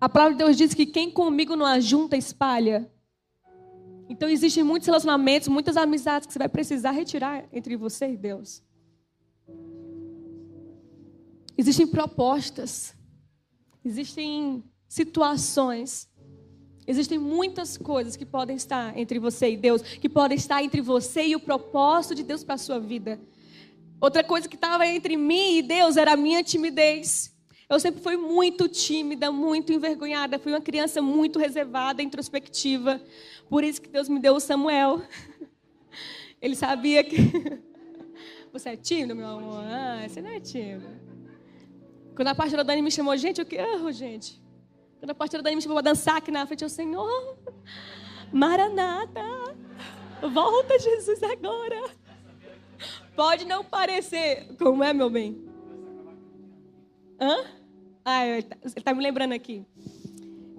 A 0.00 0.08
palavra 0.08 0.34
de 0.34 0.44
Deus 0.44 0.56
diz 0.56 0.72
que 0.72 0.86
quem 0.86 1.10
comigo 1.10 1.56
não 1.56 1.66
ajunta, 1.66 2.16
espalha. 2.16 2.88
Então 4.08 4.28
existem 4.28 4.62
muitos 4.62 4.86
relacionamentos, 4.86 5.48
muitas 5.48 5.76
amizades 5.76 6.26
que 6.26 6.32
você 6.32 6.38
vai 6.38 6.48
precisar 6.48 6.90
retirar 6.90 7.44
entre 7.52 7.76
você 7.76 8.10
e 8.10 8.16
Deus. 8.16 8.62
Existem 11.56 11.86
propostas, 11.86 12.94
existem 13.84 14.62
situações, 14.88 16.08
existem 16.86 17.18
muitas 17.18 17.78
coisas 17.78 18.16
que 18.16 18.26
podem 18.26 18.56
estar 18.56 18.96
entre 18.98 19.18
você 19.18 19.52
e 19.52 19.56
Deus, 19.56 19.80
que 19.82 20.08
podem 20.08 20.36
estar 20.36 20.62
entre 20.62 20.80
você 20.80 21.26
e 21.26 21.36
o 21.36 21.40
propósito 21.40 22.14
de 22.14 22.22
Deus 22.22 22.44
para 22.44 22.56
a 22.56 22.58
sua 22.58 22.78
vida. 22.78 23.20
Outra 24.00 24.22
coisa 24.22 24.48
que 24.48 24.56
estava 24.56 24.86
entre 24.86 25.16
mim 25.16 25.58
e 25.58 25.62
Deus 25.62 25.96
era 25.96 26.12
a 26.12 26.16
minha 26.16 26.42
timidez. 26.42 27.33
Eu 27.68 27.80
sempre 27.80 28.02
fui 28.02 28.16
muito 28.16 28.68
tímida, 28.68 29.32
muito 29.32 29.72
envergonhada, 29.72 30.38
fui 30.38 30.52
uma 30.52 30.60
criança 30.60 31.00
muito 31.00 31.38
reservada, 31.38 32.02
introspectiva. 32.02 33.00
Por 33.48 33.64
isso 33.64 33.80
que 33.80 33.88
Deus 33.88 34.08
me 34.08 34.20
deu 34.20 34.34
o 34.34 34.40
Samuel. 34.40 35.02
Ele 36.40 36.54
sabia 36.54 37.02
que 37.02 37.16
você 38.52 38.70
é 38.70 38.76
tímido, 38.76 39.16
meu 39.16 39.28
amor. 39.28 39.64
Ah, 39.64 40.06
você 40.06 40.20
não 40.20 40.30
é 40.30 40.40
tímido. 40.40 40.86
Quando 42.14 42.28
a 42.28 42.34
pastora 42.34 42.62
Dani 42.62 42.82
me 42.82 42.90
chamou, 42.90 43.16
gente, 43.16 43.40
eu 43.40 43.46
que 43.46 43.56
erro, 43.56 43.90
gente. 43.90 44.42
Quando 44.98 45.10
a 45.10 45.14
pastora 45.14 45.42
Dani 45.42 45.56
me 45.56 45.62
chamou 45.62 45.76
para 45.76 45.90
dançar 45.90 46.18
aqui 46.18 46.30
na 46.30 46.46
frente, 46.46 46.62
eu, 46.62 46.68
Senhor, 46.68 47.38
Maranata, 48.30 49.22
volta 50.32 50.78
Jesus 50.78 51.22
agora. 51.22 51.82
Pode 53.16 53.46
não 53.46 53.64
parecer, 53.64 54.54
como 54.58 54.84
é, 54.84 54.92
meu 54.92 55.08
bem? 55.08 55.53
Hã? 57.24 57.42
Ah, 58.04 58.26
ele 58.26 58.46
está 58.62 58.82
tá 58.82 58.94
me 58.94 59.02
lembrando 59.02 59.32
aqui. 59.32 59.64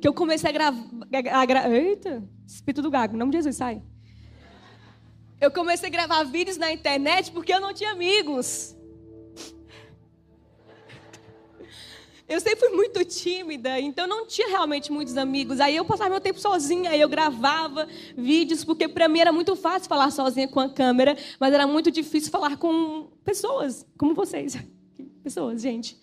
Que 0.02 0.08
eu 0.08 0.14
comecei 0.16 0.50
a 0.50 0.54
gravar. 0.54 0.84
Gra... 1.46 1.70
Eita, 1.70 2.28
espírito 2.48 2.82
do 2.82 2.90
gago, 2.90 3.14
em 3.16 3.20
nome 3.20 3.32
de 3.32 3.38
Jesus, 3.38 3.56
sai. 3.56 3.84
Eu 5.40 5.52
comecei 5.52 5.88
a 5.90 5.92
gravar 5.92 6.24
vídeos 6.24 6.58
na 6.58 6.74
internet 6.74 7.32
porque 7.32 7.54
eu 7.54 7.62
não 7.62 7.72
tinha 7.72 7.92
amigos. 7.92 8.76
Eu 12.28 12.40
sempre 12.40 12.62
fui 12.62 12.70
muito 12.70 13.06
tímida, 13.06 13.80
então 13.80 14.08
não 14.08 14.26
tinha 14.26 14.48
realmente 14.48 14.92
muitos 14.92 15.16
amigos. 15.16 15.60
Aí 15.60 15.76
eu 15.76 15.86
passava 15.86 16.10
meu 16.10 16.20
tempo 16.20 16.40
sozinha, 16.40 16.90
aí 16.90 17.00
eu 17.00 17.08
gravava 17.08 17.88
vídeos, 18.18 18.64
porque 18.64 18.88
para 18.88 19.08
mim 19.08 19.20
era 19.20 19.32
muito 19.32 19.56
fácil 19.56 19.88
falar 19.88 20.10
sozinha 20.10 20.48
com 20.48 20.60
a 20.60 20.68
câmera, 20.68 21.16
mas 21.40 21.54
era 21.54 21.68
muito 21.68 21.92
difícil 21.92 22.32
falar 22.32 22.58
com 22.58 23.12
pessoas, 23.24 23.86
como 24.00 24.16
vocês. 24.16 24.58
Pessoas, 25.22 25.62
gente. 25.62 26.00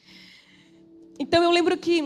Então 1.19 1.43
eu 1.43 1.51
lembro 1.51 1.77
que 1.77 2.01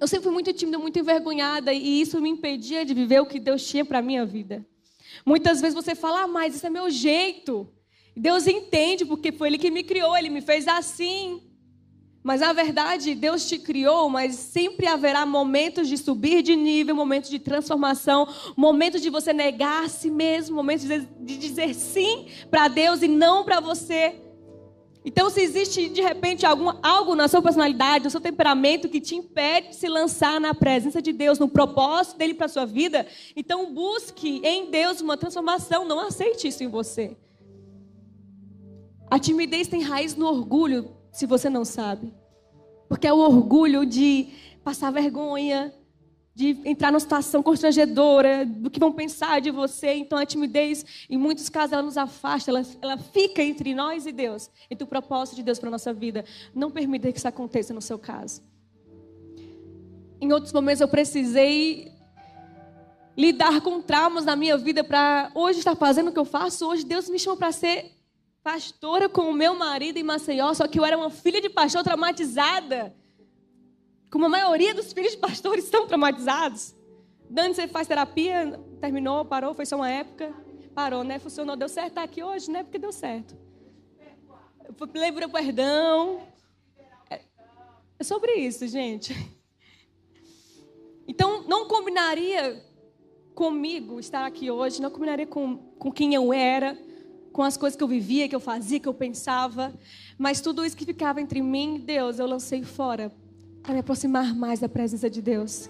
eu 0.00 0.06
sempre 0.06 0.24
fui 0.24 0.32
muito 0.32 0.52
tímida, 0.52 0.78
muito 0.78 0.98
envergonhada, 0.98 1.72
e 1.72 2.00
isso 2.00 2.20
me 2.20 2.28
impedia 2.28 2.84
de 2.84 2.92
viver 2.92 3.20
o 3.20 3.26
que 3.26 3.40
Deus 3.40 3.66
tinha 3.66 3.84
para 3.84 4.02
minha 4.02 4.26
vida. 4.26 4.66
Muitas 5.24 5.60
vezes 5.60 5.74
você 5.74 5.94
fala, 5.94 6.22
ah, 6.22 6.26
mas 6.26 6.54
esse 6.54 6.66
é 6.66 6.70
meu 6.70 6.90
jeito. 6.90 7.68
Deus 8.14 8.46
entende, 8.46 9.04
porque 9.04 9.32
foi 9.32 9.48
Ele 9.48 9.58
que 9.58 9.70
me 9.70 9.82
criou, 9.82 10.16
Ele 10.16 10.28
me 10.28 10.40
fez 10.42 10.68
assim. 10.68 11.42
Mas 12.22 12.42
a 12.42 12.52
verdade, 12.52 13.14
Deus 13.14 13.48
te 13.48 13.56
criou, 13.56 14.10
mas 14.10 14.34
sempre 14.34 14.86
haverá 14.86 15.24
momentos 15.24 15.88
de 15.88 15.96
subir 15.96 16.42
de 16.42 16.56
nível, 16.56 16.94
momentos 16.94 17.30
de 17.30 17.38
transformação, 17.38 18.26
momentos 18.56 19.00
de 19.00 19.08
você 19.08 19.32
negar 19.32 19.84
a 19.84 19.88
si 19.88 20.10
mesmo, 20.10 20.56
momentos 20.56 20.86
de 20.86 21.38
dizer 21.38 21.72
sim 21.72 22.26
para 22.50 22.66
Deus 22.66 23.00
e 23.00 23.08
não 23.08 23.44
para 23.44 23.60
você. 23.60 24.25
Então, 25.08 25.30
se 25.30 25.40
existe 25.40 25.88
de 25.88 26.02
repente 26.02 26.44
algum, 26.44 26.72
algo 26.82 27.14
na 27.14 27.28
sua 27.28 27.40
personalidade, 27.40 28.02
no 28.02 28.10
seu 28.10 28.20
temperamento 28.20 28.88
que 28.88 29.00
te 29.00 29.14
impede 29.14 29.68
de 29.68 29.76
se 29.76 29.88
lançar 29.88 30.40
na 30.40 30.52
presença 30.52 31.00
de 31.00 31.12
Deus, 31.12 31.38
no 31.38 31.48
propósito 31.48 32.18
dele 32.18 32.34
para 32.34 32.46
a 32.46 32.48
sua 32.48 32.66
vida, 32.66 33.06
então 33.36 33.72
busque 33.72 34.40
em 34.44 34.68
Deus 34.68 35.00
uma 35.00 35.16
transformação. 35.16 35.84
Não 35.84 36.00
aceite 36.00 36.48
isso 36.48 36.64
em 36.64 36.68
você. 36.68 37.16
A 39.08 39.16
timidez 39.16 39.68
tem 39.68 39.80
raiz 39.80 40.16
no 40.16 40.26
orgulho, 40.26 40.90
se 41.12 41.24
você 41.24 41.48
não 41.48 41.64
sabe. 41.64 42.12
Porque 42.88 43.06
é 43.06 43.12
o 43.12 43.18
orgulho 43.18 43.86
de 43.86 44.30
passar 44.64 44.90
vergonha, 44.90 45.72
de 46.36 46.60
entrar 46.66 46.92
numa 46.92 47.00
situação 47.00 47.42
constrangedora, 47.42 48.44
do 48.44 48.68
que 48.68 48.78
vão 48.78 48.92
pensar 48.92 49.40
de 49.40 49.50
você. 49.50 49.94
Então 49.94 50.18
a 50.18 50.26
timidez, 50.26 50.84
em 51.08 51.16
muitos 51.16 51.48
casos, 51.48 51.72
ela 51.72 51.82
nos 51.82 51.96
afasta, 51.96 52.50
ela, 52.50 52.62
ela 52.82 52.98
fica 52.98 53.42
entre 53.42 53.74
nós 53.74 54.04
e 54.04 54.12
Deus, 54.12 54.50
entre 54.70 54.84
o 54.84 54.86
propósito 54.86 55.36
de 55.36 55.42
Deus 55.42 55.58
para 55.58 55.70
a 55.70 55.72
nossa 55.72 55.94
vida. 55.94 56.26
Não 56.54 56.70
permita 56.70 57.10
que 57.10 57.16
isso 57.16 57.26
aconteça 57.26 57.72
no 57.72 57.80
seu 57.80 57.98
caso. 57.98 58.42
Em 60.20 60.30
outros 60.30 60.52
momentos 60.52 60.82
eu 60.82 60.88
precisei 60.88 61.90
lidar 63.16 63.62
com 63.62 63.80
traumas 63.80 64.26
na 64.26 64.36
minha 64.36 64.58
vida 64.58 64.84
para 64.84 65.30
hoje 65.34 65.60
estar 65.60 65.74
fazendo 65.74 66.08
o 66.08 66.12
que 66.12 66.18
eu 66.18 66.26
faço. 66.26 66.68
Hoje 66.68 66.84
Deus 66.84 67.08
me 67.08 67.18
chamou 67.18 67.38
para 67.38 67.50
ser 67.50 67.92
pastora 68.44 69.08
com 69.08 69.22
o 69.22 69.32
meu 69.32 69.54
marido 69.54 69.96
em 69.96 70.02
Maceió, 70.02 70.52
só 70.52 70.68
que 70.68 70.78
eu 70.78 70.84
era 70.84 70.98
uma 70.98 71.08
filha 71.08 71.40
de 71.40 71.48
pastor 71.48 71.82
traumatizada 71.82 72.94
como 74.10 74.26
a 74.26 74.28
maioria 74.28 74.74
dos 74.74 74.92
filhos 74.92 75.12
de 75.12 75.18
pastores 75.18 75.64
estão 75.64 75.86
traumatizados. 75.86 76.74
Dani, 77.28 77.54
você 77.54 77.66
faz 77.66 77.88
terapia, 77.88 78.58
terminou, 78.80 79.24
parou, 79.24 79.54
foi 79.54 79.66
só 79.66 79.76
uma 79.76 79.90
época. 79.90 80.32
Parou, 80.74 81.02
né? 81.02 81.18
Funcionou, 81.18 81.56
deu 81.56 81.68
certo. 81.68 81.94
Tá 81.94 82.02
aqui 82.02 82.22
hoje, 82.22 82.50
né? 82.50 82.62
Porque 82.62 82.78
deu 82.78 82.92
certo. 82.92 83.36
Lembra 84.94 85.28
perdão. 85.28 86.20
É, 87.10 87.20
é 87.98 88.04
sobre 88.04 88.34
isso, 88.34 88.66
gente. 88.68 89.14
Então, 91.08 91.44
não 91.46 91.66
combinaria 91.66 92.64
comigo 93.34 94.00
estar 94.00 94.26
aqui 94.26 94.50
hoje, 94.50 94.82
não 94.82 94.90
combinaria 94.90 95.26
com, 95.26 95.56
com 95.78 95.92
quem 95.92 96.14
eu 96.14 96.32
era, 96.32 96.76
com 97.32 97.42
as 97.42 97.56
coisas 97.56 97.76
que 97.76 97.84
eu 97.84 97.88
vivia, 97.88 98.28
que 98.28 98.34
eu 98.34 98.40
fazia, 98.40 98.80
que 98.80 98.88
eu 98.88 98.94
pensava. 98.94 99.72
Mas 100.18 100.40
tudo 100.40 100.64
isso 100.64 100.76
que 100.76 100.84
ficava 100.84 101.20
entre 101.20 101.40
mim 101.40 101.76
e 101.76 101.78
Deus, 101.78 102.18
eu 102.18 102.26
lancei 102.26 102.62
fora 102.62 103.12
para 103.66 103.74
me 103.74 103.80
aproximar 103.80 104.32
mais 104.32 104.60
da 104.60 104.68
presença 104.68 105.10
de 105.10 105.20
Deus. 105.20 105.68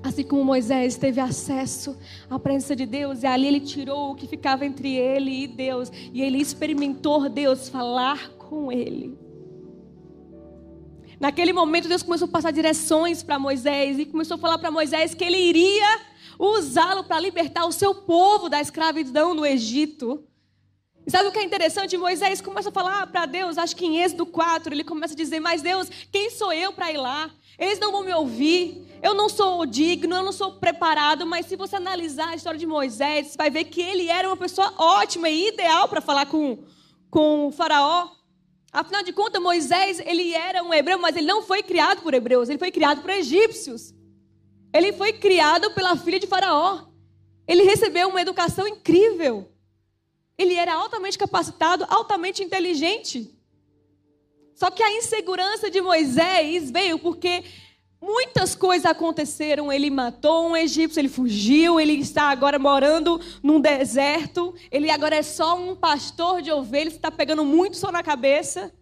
Assim 0.00 0.22
como 0.22 0.44
Moisés 0.44 0.96
teve 0.96 1.20
acesso 1.20 1.98
à 2.30 2.38
presença 2.38 2.76
de 2.76 2.86
Deus, 2.86 3.24
e 3.24 3.26
ali 3.26 3.48
ele 3.48 3.58
tirou 3.58 4.12
o 4.12 4.14
que 4.14 4.28
ficava 4.28 4.64
entre 4.64 4.94
ele 4.94 5.42
e 5.42 5.48
Deus, 5.48 5.90
e 6.12 6.22
ele 6.22 6.38
experimentou 6.38 7.28
Deus 7.28 7.68
falar 7.68 8.30
com 8.38 8.70
ele. 8.70 9.18
Naquele 11.18 11.52
momento, 11.52 11.88
Deus 11.88 12.04
começou 12.04 12.28
a 12.28 12.30
passar 12.30 12.52
direções 12.52 13.24
para 13.24 13.40
Moisés 13.40 13.98
e 13.98 14.06
começou 14.06 14.36
a 14.36 14.38
falar 14.38 14.58
para 14.58 14.70
Moisés 14.70 15.14
que 15.14 15.24
ele 15.24 15.36
iria 15.36 16.00
usá-lo 16.38 17.02
para 17.02 17.18
libertar 17.18 17.66
o 17.66 17.72
seu 17.72 17.92
povo 17.92 18.48
da 18.48 18.60
escravidão 18.60 19.34
no 19.34 19.44
Egito. 19.44 20.22
E 21.08 21.10
sabe 21.10 21.30
o 21.30 21.32
que 21.32 21.38
é 21.38 21.42
interessante? 21.42 21.96
Moisés 21.96 22.42
começa 22.42 22.68
a 22.68 22.72
falar 22.72 23.06
para 23.06 23.24
Deus, 23.24 23.56
acho 23.56 23.74
que 23.74 23.86
em 23.86 24.02
Êxodo 24.02 24.26
4, 24.26 24.74
ele 24.74 24.84
começa 24.84 25.14
a 25.14 25.16
dizer: 25.16 25.40
Mas 25.40 25.62
Deus, 25.62 25.88
quem 26.12 26.28
sou 26.28 26.52
eu 26.52 26.70
para 26.70 26.92
ir 26.92 26.98
lá? 26.98 27.30
Eles 27.58 27.78
não 27.78 27.90
vão 27.90 28.04
me 28.04 28.12
ouvir, 28.12 28.86
eu 29.02 29.14
não 29.14 29.26
sou 29.26 29.64
digno, 29.64 30.14
eu 30.14 30.22
não 30.22 30.32
sou 30.32 30.56
preparado. 30.56 31.24
Mas 31.24 31.46
se 31.46 31.56
você 31.56 31.76
analisar 31.76 32.28
a 32.28 32.34
história 32.34 32.60
de 32.60 32.66
Moisés, 32.66 33.28
você 33.28 33.38
vai 33.38 33.48
ver 33.48 33.64
que 33.64 33.80
ele 33.80 34.10
era 34.10 34.28
uma 34.28 34.36
pessoa 34.36 34.70
ótima 34.76 35.30
e 35.30 35.48
ideal 35.48 35.88
para 35.88 36.02
falar 36.02 36.26
com, 36.26 36.58
com 37.08 37.46
o 37.46 37.52
Faraó. 37.52 38.10
Afinal 38.70 39.02
de 39.02 39.14
contas, 39.14 39.40
Moisés, 39.40 39.98
ele 40.00 40.34
era 40.34 40.62
um 40.62 40.74
hebreu, 40.74 40.98
mas 40.98 41.16
ele 41.16 41.26
não 41.26 41.40
foi 41.40 41.62
criado 41.62 42.02
por 42.02 42.12
hebreus, 42.12 42.50
ele 42.50 42.58
foi 42.58 42.70
criado 42.70 43.00
por 43.00 43.08
egípcios. 43.08 43.94
Ele 44.74 44.92
foi 44.92 45.14
criado 45.14 45.70
pela 45.70 45.96
filha 45.96 46.20
de 46.20 46.26
Faraó. 46.26 46.84
Ele 47.46 47.62
recebeu 47.62 48.10
uma 48.10 48.20
educação 48.20 48.68
incrível. 48.68 49.50
Ele 50.38 50.54
era 50.54 50.72
altamente 50.72 51.18
capacitado, 51.18 51.84
altamente 51.88 52.42
inteligente. 52.42 53.36
Só 54.54 54.70
que 54.70 54.82
a 54.82 54.96
insegurança 54.96 55.68
de 55.70 55.80
Moisés 55.80 56.70
veio 56.70 56.98
porque 56.98 57.44
muitas 58.00 58.54
coisas 58.54 58.86
aconteceram. 58.86 59.72
Ele 59.72 59.90
matou 59.90 60.48
um 60.48 60.56
egípcio, 60.56 61.00
ele 61.00 61.08
fugiu, 61.08 61.80
ele 61.80 61.94
está 61.94 62.30
agora 62.30 62.58
morando 62.58 63.20
num 63.42 63.60
deserto. 63.60 64.54
Ele 64.70 64.90
agora 64.90 65.16
é 65.16 65.22
só 65.22 65.58
um 65.58 65.74
pastor 65.74 66.40
de 66.40 66.52
ovelhas, 66.52 66.94
está 66.94 67.10
pegando 67.10 67.44
muito 67.44 67.76
sol 67.76 67.90
na 67.90 68.02
cabeça. 68.02 68.72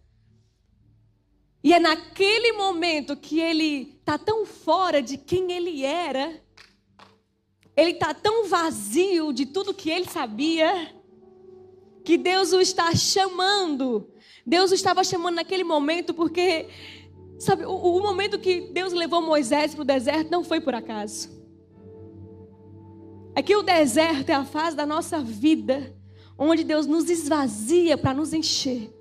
E 1.65 1.73
é 1.73 1.81
naquele 1.81 2.53
momento 2.53 3.17
que 3.17 3.41
ele 3.41 3.97
está 3.99 4.17
tão 4.17 4.47
fora 4.47 5.03
de 5.03 5.17
quem 5.17 5.51
ele 5.51 5.85
era, 5.85 6.41
ele 7.75 7.91
está 7.91 8.15
tão 8.15 8.47
vazio 8.47 9.33
de 9.33 9.47
tudo 9.47 9.75
que 9.75 9.91
ele 9.91 10.09
sabia, 10.09 10.95
que 12.07 12.17
Deus 12.17 12.53
o 12.53 12.61
está 12.61 12.95
chamando. 12.95 14.09
Deus 14.47 14.71
o 14.71 14.75
estava 14.75 15.03
chamando 15.03 15.35
naquele 15.35 15.65
momento 15.65 16.15
porque, 16.15 16.69
sabe, 17.37 17.65
o, 17.65 17.75
o 17.75 18.01
momento 18.01 18.39
que 18.39 18.61
Deus 18.73 18.93
levou 18.93 19.21
Moisés 19.21 19.75
para 19.75 19.83
o 19.83 19.85
deserto 19.85 20.31
não 20.31 20.45
foi 20.45 20.61
por 20.61 20.73
acaso. 20.73 21.29
Aqui 23.35 23.57
o 23.57 23.63
deserto 23.63 24.31
é 24.31 24.35
a 24.35 24.45
fase 24.45 24.77
da 24.77 24.87
nossa 24.87 25.19
vida 25.21 25.93
onde 26.39 26.63
Deus 26.63 26.87
nos 26.87 27.11
esvazia 27.11 27.99
para 27.99 28.15
nos 28.15 28.33
encher. 28.33 28.95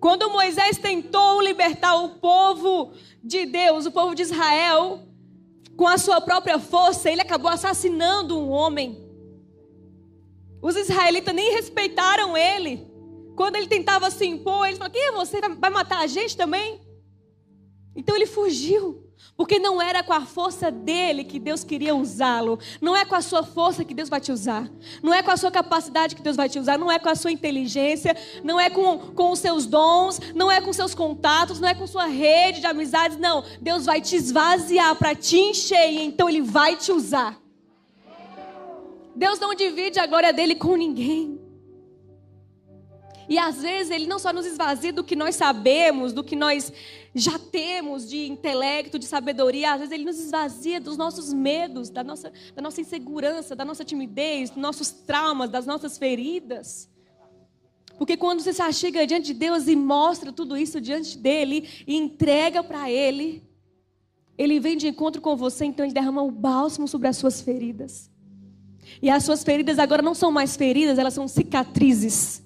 Quando 0.00 0.30
Moisés 0.30 0.78
tentou 0.78 1.40
libertar 1.40 1.94
o 1.94 2.16
povo 2.16 2.92
de 3.22 3.46
Deus, 3.46 3.86
o 3.86 3.92
povo 3.92 4.16
de 4.16 4.22
Israel, 4.22 5.06
com 5.76 5.86
a 5.86 5.96
sua 5.96 6.20
própria 6.20 6.58
força, 6.58 7.08
ele 7.08 7.20
acabou 7.20 7.50
assassinando 7.50 8.36
um 8.36 8.50
homem. 8.50 9.09
Os 10.62 10.76
israelitas 10.76 11.34
nem 11.34 11.52
respeitaram 11.52 12.36
ele. 12.36 12.86
Quando 13.36 13.56
ele 13.56 13.66
tentava 13.66 14.10
se 14.10 14.26
impor, 14.26 14.66
ele 14.66 14.76
falou: 14.76 14.92
Quem 14.92 15.08
é 15.08 15.12
você? 15.12 15.40
Vai 15.40 15.70
matar 15.70 16.00
a 16.00 16.06
gente 16.06 16.36
também? 16.36 16.80
Então 17.94 18.14
ele 18.14 18.26
fugiu. 18.26 19.10
Porque 19.36 19.58
não 19.58 19.80
era 19.80 20.02
com 20.02 20.12
a 20.12 20.20
força 20.22 20.70
dele 20.70 21.24
que 21.24 21.38
Deus 21.38 21.64
queria 21.64 21.94
usá-lo. 21.94 22.58
Não 22.80 22.94
é 22.94 23.04
com 23.04 23.14
a 23.14 23.22
sua 23.22 23.42
força 23.42 23.84
que 23.84 23.94
Deus 23.94 24.08
vai 24.08 24.20
te 24.20 24.30
usar. 24.30 24.70
Não 25.02 25.14
é 25.14 25.22
com 25.22 25.30
a 25.30 25.36
sua 25.36 25.50
capacidade 25.50 26.14
que 26.14 26.22
Deus 26.22 26.36
vai 26.36 26.48
te 26.48 26.58
usar. 26.58 26.78
Não 26.78 26.90
é 26.90 26.98
com 26.98 27.08
a 27.08 27.14
sua 27.14 27.32
inteligência. 27.32 28.16
Não 28.44 28.60
é 28.60 28.68
com, 28.68 28.98
com 28.98 29.30
os 29.30 29.38
seus 29.38 29.66
dons. 29.66 30.20
Não 30.34 30.50
é 30.50 30.60
com 30.60 30.72
seus 30.72 30.94
contatos. 30.94 31.60
Não 31.60 31.68
é 31.68 31.74
com 31.74 31.86
sua 31.86 32.06
rede 32.06 32.60
de 32.60 32.66
amizades. 32.66 33.18
Não. 33.18 33.44
Deus 33.60 33.86
vai 33.86 34.00
te 34.00 34.16
esvaziar 34.16 34.94
para 34.96 35.14
te 35.14 35.38
encher. 35.38 35.90
Então 35.90 36.28
Ele 36.28 36.42
vai 36.42 36.76
te 36.76 36.92
usar. 36.92 37.40
Deus 39.14 39.38
não 39.38 39.54
divide 39.54 39.98
a 39.98 40.06
glória 40.06 40.32
dele 40.32 40.54
com 40.54 40.76
ninguém. 40.76 41.40
E 43.30 43.38
às 43.38 43.62
vezes 43.62 43.92
ele 43.92 44.08
não 44.08 44.18
só 44.18 44.32
nos 44.32 44.44
esvazia 44.44 44.92
do 44.92 45.04
que 45.04 45.14
nós 45.14 45.36
sabemos, 45.36 46.12
do 46.12 46.24
que 46.24 46.34
nós 46.34 46.72
já 47.14 47.38
temos 47.38 48.08
de 48.08 48.26
intelecto, 48.26 48.98
de 48.98 49.06
sabedoria, 49.06 49.72
às 49.72 49.78
vezes 49.78 49.94
ele 49.94 50.04
nos 50.04 50.18
esvazia 50.18 50.80
dos 50.80 50.96
nossos 50.96 51.32
medos, 51.32 51.90
da 51.90 52.02
nossa, 52.02 52.32
da 52.54 52.60
nossa 52.60 52.80
insegurança, 52.80 53.54
da 53.54 53.64
nossa 53.64 53.84
timidez, 53.84 54.50
dos 54.50 54.60
nossos 54.60 54.90
traumas, 54.90 55.48
das 55.48 55.64
nossas 55.64 55.96
feridas. 55.96 56.90
Porque 57.96 58.16
quando 58.16 58.40
você 58.40 58.52
se 58.52 58.62
achega 58.62 59.06
diante 59.06 59.26
de 59.26 59.34
Deus 59.34 59.68
e 59.68 59.76
mostra 59.76 60.32
tudo 60.32 60.56
isso 60.56 60.80
diante 60.80 61.16
dele 61.16 61.68
e 61.86 61.94
entrega 61.94 62.64
para 62.64 62.90
ele, 62.90 63.44
ele 64.36 64.58
vem 64.58 64.76
de 64.76 64.88
encontro 64.88 65.20
com 65.22 65.36
você, 65.36 65.66
então 65.66 65.84
ele 65.84 65.94
derrama 65.94 66.22
o 66.22 66.30
bálsamo 66.32 66.88
sobre 66.88 67.06
as 67.06 67.16
suas 67.16 67.40
feridas. 67.40 68.10
E 69.02 69.08
as 69.10 69.24
suas 69.24 69.42
feridas 69.42 69.78
agora 69.78 70.02
não 70.02 70.14
são 70.14 70.30
mais 70.30 70.56
feridas, 70.56 70.98
elas 70.98 71.14
são 71.14 71.26
cicatrizes. 71.26 72.42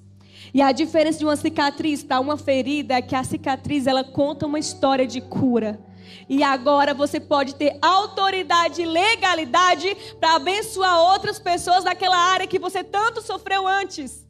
E 0.52 0.62
a 0.62 0.70
diferença 0.70 1.18
de 1.18 1.24
uma 1.24 1.36
cicatriz 1.36 2.04
para 2.04 2.20
uma 2.20 2.36
ferida 2.36 2.94
é 2.94 3.02
que 3.02 3.16
a 3.16 3.24
cicatriz 3.24 3.86
ela 3.86 4.04
conta 4.04 4.46
uma 4.46 4.58
história 4.58 5.06
de 5.06 5.20
cura. 5.20 5.80
E 6.28 6.42
agora 6.42 6.94
você 6.94 7.18
pode 7.18 7.56
ter 7.56 7.76
autoridade 7.82 8.82
e 8.82 8.86
legalidade 8.86 9.96
para 10.20 10.36
abençoar 10.36 10.98
outras 11.12 11.38
pessoas 11.38 11.84
naquela 11.84 12.16
área 12.16 12.46
que 12.46 12.58
você 12.58 12.84
tanto 12.84 13.20
sofreu 13.20 13.66
antes. 13.66 14.24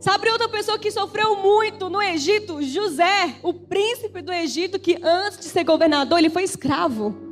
Sabe 0.00 0.30
outra 0.30 0.48
pessoa 0.48 0.78
que 0.78 0.90
sofreu 0.90 1.36
muito 1.36 1.90
no 1.90 2.00
Egito? 2.00 2.62
José, 2.62 3.36
o 3.42 3.52
príncipe 3.52 4.22
do 4.22 4.32
Egito, 4.32 4.78
que 4.78 4.98
antes 5.02 5.40
de 5.40 5.44
ser 5.44 5.62
governador, 5.62 6.18
ele 6.18 6.30
foi 6.30 6.42
escravo. 6.42 7.29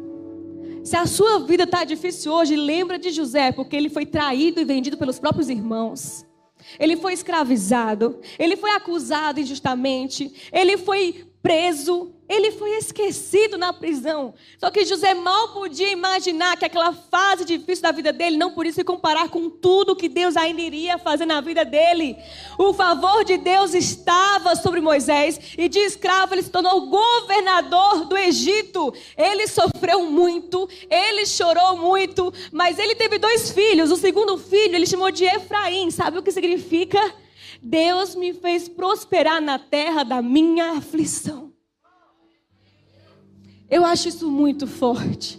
Se 0.88 0.96
a 0.96 1.05
sua 1.05 1.40
vida 1.40 1.64
está 1.64 1.85
difícil 1.85 2.33
hoje, 2.33 2.57
lembra 2.57 2.98
de 2.98 3.11
José, 3.11 3.53
porque 3.53 3.77
ele 3.77 3.90
foi 3.90 4.07
traído 4.07 4.59
e 4.59 4.64
vendido 4.64 4.96
pelos 4.96 5.18
próprios 5.18 5.51
irmãos. 5.51 6.24
Ele 6.81 6.96
foi 6.96 7.12
escravizado, 7.12 8.18
ele 8.38 8.57
foi 8.57 8.70
acusado 8.70 9.38
injustamente, 9.38 10.33
ele 10.51 10.79
foi 10.79 11.28
preso, 11.42 12.12
ele 12.29 12.53
foi 12.53 12.77
esquecido 12.77 13.57
na 13.57 13.72
prisão. 13.72 14.35
Só 14.59 14.70
que 14.70 14.85
José 14.85 15.14
mal 15.14 15.55
podia 15.55 15.90
imaginar 15.90 16.57
que 16.57 16.64
aquela 16.64 16.92
fase 16.92 17.44
difícil 17.44 17.83
da 17.83 17.92
vida 17.92 18.12
dele 18.12 18.37
não 18.37 18.53
podia 18.53 18.72
se 18.72 18.85
comparar 18.85 19.29
com 19.29 19.48
tudo 19.48 19.96
que 19.96 20.09
Deus 20.09 20.37
ainda 20.37 20.61
iria 20.61 20.98
fazer 20.98 21.24
na 21.24 21.40
vida 21.40 21.64
dele. 21.64 22.16
O 22.59 22.74
favor 22.74 23.24
de 23.24 23.38
Deus 23.38 23.72
estava 23.72 24.57
sobre 24.57 24.81
Moisés 24.81 25.40
e 25.57 25.68
de 25.68 25.79
escravo 25.79 26.35
ele 26.35 26.42
se 26.42 26.51
tornou 26.51 26.87
governador 26.87 28.05
do 28.05 28.16
Egito. 28.16 28.92
Ele 29.16 29.46
sofreu 29.46 30.11
muito, 30.11 30.68
ele 30.90 31.24
chorou 31.24 31.77
muito, 31.77 32.33
mas 32.53 32.79
ele 32.79 32.94
teve 32.94 33.18
dois 33.18 33.51
filhos. 33.53 33.90
O 33.90 33.96
segundo 33.96 34.37
filho 34.37 34.74
ele 34.74 34.87
chamou 34.87 35.11
de 35.11 35.24
Efraim. 35.24 35.90
Sabe 35.90 36.18
o 36.18 36.22
que 36.22 36.33
significa? 36.33 37.01
Deus 37.62 38.14
me 38.14 38.33
fez 38.33 38.68
prosperar 38.68 39.40
na 39.40 39.59
terra 39.59 40.05
da 40.05 40.23
minha 40.23 40.73
aflição. 40.73 41.53
Eu 43.68 43.85
acho 43.85 44.09
isso 44.09 44.31
muito 44.31 44.66
forte. 44.66 45.38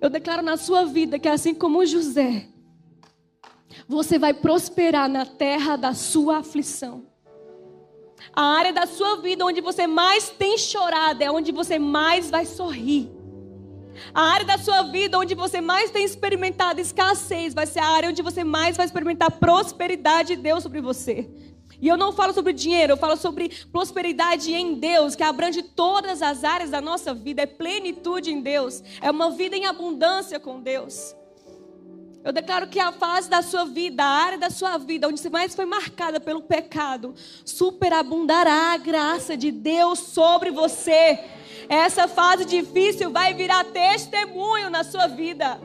Eu 0.00 0.10
declaro 0.10 0.42
na 0.42 0.56
sua 0.56 0.84
vida 0.84 1.18
que 1.18 1.28
assim 1.28 1.54
como 1.54 1.84
José, 1.84 2.48
você 3.86 4.18
vai 4.18 4.32
prosperar 4.32 5.08
na 5.08 5.26
terra 5.26 5.76
da 5.76 5.94
sua 5.94 6.38
aflição. 6.38 7.06
A 8.32 8.42
área 8.42 8.72
da 8.72 8.86
sua 8.86 9.16
vida 9.16 9.44
onde 9.44 9.60
você 9.60 9.86
mais 9.86 10.30
tem 10.30 10.56
chorado 10.58 11.22
é 11.22 11.30
onde 11.30 11.52
você 11.52 11.78
mais 11.78 12.30
vai 12.30 12.44
sorrir. 12.44 13.10
A 14.12 14.22
área 14.22 14.46
da 14.46 14.58
sua 14.58 14.82
vida 14.82 15.18
onde 15.18 15.34
você 15.34 15.60
mais 15.60 15.90
tem 15.90 16.04
experimentado 16.04 16.80
escassez 16.80 17.54
vai 17.54 17.66
ser 17.66 17.80
a 17.80 17.86
área 17.86 18.08
onde 18.08 18.22
você 18.22 18.42
mais 18.42 18.76
vai 18.76 18.86
experimentar 18.86 19.30
prosperidade 19.30 20.34
de 20.34 20.42
Deus 20.42 20.62
sobre 20.62 20.80
você. 20.80 21.28
E 21.80 21.88
eu 21.88 21.96
não 21.96 22.12
falo 22.12 22.34
sobre 22.34 22.52
dinheiro, 22.52 22.92
eu 22.92 22.96
falo 22.96 23.16
sobre 23.16 23.50
prosperidade 23.72 24.52
em 24.52 24.74
Deus, 24.74 25.14
que 25.14 25.22
abrange 25.22 25.62
todas 25.62 26.20
as 26.20 26.44
áreas 26.44 26.70
da 26.70 26.80
nossa 26.80 27.14
vida, 27.14 27.42
é 27.42 27.46
plenitude 27.46 28.30
em 28.30 28.42
Deus, 28.42 28.82
é 29.00 29.10
uma 29.10 29.30
vida 29.30 29.56
em 29.56 29.64
abundância 29.64 30.38
com 30.38 30.60
Deus. 30.60 31.14
Eu 32.22 32.34
declaro 32.34 32.68
que 32.68 32.78
a 32.78 32.92
fase 32.92 33.30
da 33.30 33.40
sua 33.40 33.64
vida, 33.64 34.04
a 34.04 34.08
área 34.08 34.38
da 34.38 34.50
sua 34.50 34.76
vida, 34.76 35.08
onde 35.08 35.18
você 35.18 35.30
mais 35.30 35.54
foi 35.54 35.64
marcada 35.64 36.20
pelo 36.20 36.42
pecado, 36.42 37.14
superabundará 37.46 38.74
a 38.74 38.76
graça 38.76 39.34
de 39.34 39.50
Deus 39.50 40.00
sobre 40.00 40.50
você. 40.50 41.18
Essa 41.70 42.08
fase 42.08 42.44
difícil 42.44 43.12
vai 43.12 43.32
virar 43.32 43.62
testemunho 43.62 44.68
na 44.68 44.82
sua 44.82 45.06
vida. 45.06 45.60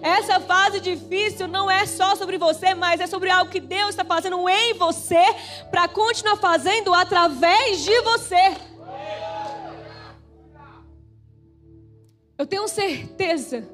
Essa 0.00 0.40
fase 0.40 0.80
difícil 0.80 1.46
não 1.46 1.70
é 1.70 1.84
só 1.84 2.16
sobre 2.16 2.38
você, 2.38 2.74
mas 2.74 3.02
é 3.02 3.06
sobre 3.06 3.28
algo 3.28 3.50
que 3.50 3.60
Deus 3.60 3.90
está 3.90 4.02
fazendo 4.02 4.48
em 4.48 4.72
você 4.72 5.22
para 5.70 5.86
continuar 5.88 6.36
fazendo 6.36 6.94
através 6.94 7.84
de 7.84 8.00
você. 8.00 8.56
Eu 12.38 12.46
tenho 12.46 12.66
certeza 12.66 13.68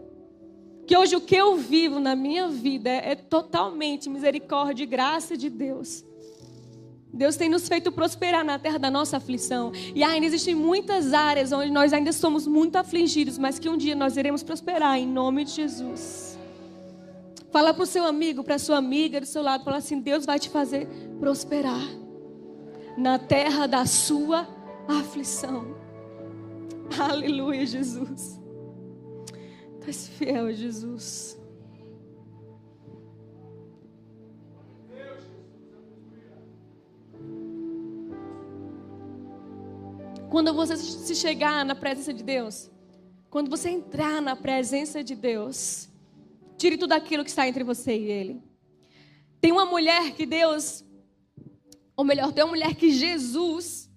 que 0.84 0.96
hoje 0.96 1.14
o 1.14 1.20
que 1.20 1.36
eu 1.36 1.56
vivo 1.56 2.00
na 2.00 2.16
minha 2.16 2.48
vida 2.48 2.90
é, 2.90 3.14
totalmente 3.14 4.10
misericórdia 4.10 4.82
e 4.82 4.86
graça 4.86 5.36
de 5.36 5.48
Deus. 5.48 6.04
Deus 7.12 7.36
tem 7.36 7.48
nos 7.48 7.68
feito 7.68 7.92
prosperar 7.92 8.42
na 8.42 8.58
terra 8.58 8.78
da 8.78 8.90
nossa 8.90 9.18
aflição. 9.18 9.70
E 9.94 10.02
ainda 10.02 10.24
existem 10.24 10.54
muitas 10.54 11.12
áreas 11.12 11.52
onde 11.52 11.70
nós 11.70 11.92
ainda 11.92 12.10
somos 12.12 12.46
muito 12.46 12.76
afligidos, 12.76 13.36
mas 13.36 13.58
que 13.58 13.68
um 13.68 13.76
dia 13.76 13.94
nós 13.94 14.16
iremos 14.16 14.42
prosperar 14.42 14.96
em 14.98 15.06
nome 15.06 15.44
de 15.44 15.50
Jesus. 15.52 16.38
Fala 17.50 17.74
para 17.74 17.82
o 17.82 17.86
seu 17.86 18.06
amigo, 18.06 18.42
para 18.42 18.54
a 18.54 18.58
sua 18.58 18.78
amiga 18.78 19.20
do 19.20 19.26
seu 19.26 19.42
lado, 19.42 19.62
fala 19.62 19.76
assim: 19.76 20.00
Deus 20.00 20.24
vai 20.24 20.38
te 20.38 20.48
fazer 20.48 20.88
prosperar 21.20 21.86
na 22.96 23.18
terra 23.18 23.66
da 23.66 23.84
sua 23.84 24.48
aflição. 24.88 25.76
Aleluia, 26.98 27.66
Jesus. 27.66 28.40
Tu 29.80 29.88
és 29.88 30.08
fiel, 30.08 30.52
Jesus. 30.54 31.41
Quando 40.32 40.54
você 40.54 40.78
se 40.78 41.14
chegar 41.14 41.62
na 41.62 41.74
presença 41.74 42.10
de 42.10 42.22
Deus, 42.22 42.70
quando 43.28 43.50
você 43.50 43.68
entrar 43.68 44.22
na 44.22 44.34
presença 44.34 45.04
de 45.04 45.14
Deus, 45.14 45.90
tire 46.56 46.78
tudo 46.78 46.92
aquilo 46.92 47.22
que 47.22 47.28
está 47.28 47.46
entre 47.46 47.62
você 47.62 47.94
e 47.94 48.10
Ele. 48.10 48.42
Tem 49.42 49.52
uma 49.52 49.66
mulher 49.66 50.12
que 50.12 50.24
Deus, 50.24 50.82
ou 51.94 52.02
melhor, 52.02 52.32
tem 52.32 52.42
uma 52.44 52.52
mulher 52.52 52.74
que 52.74 52.90
Jesus 52.90 53.90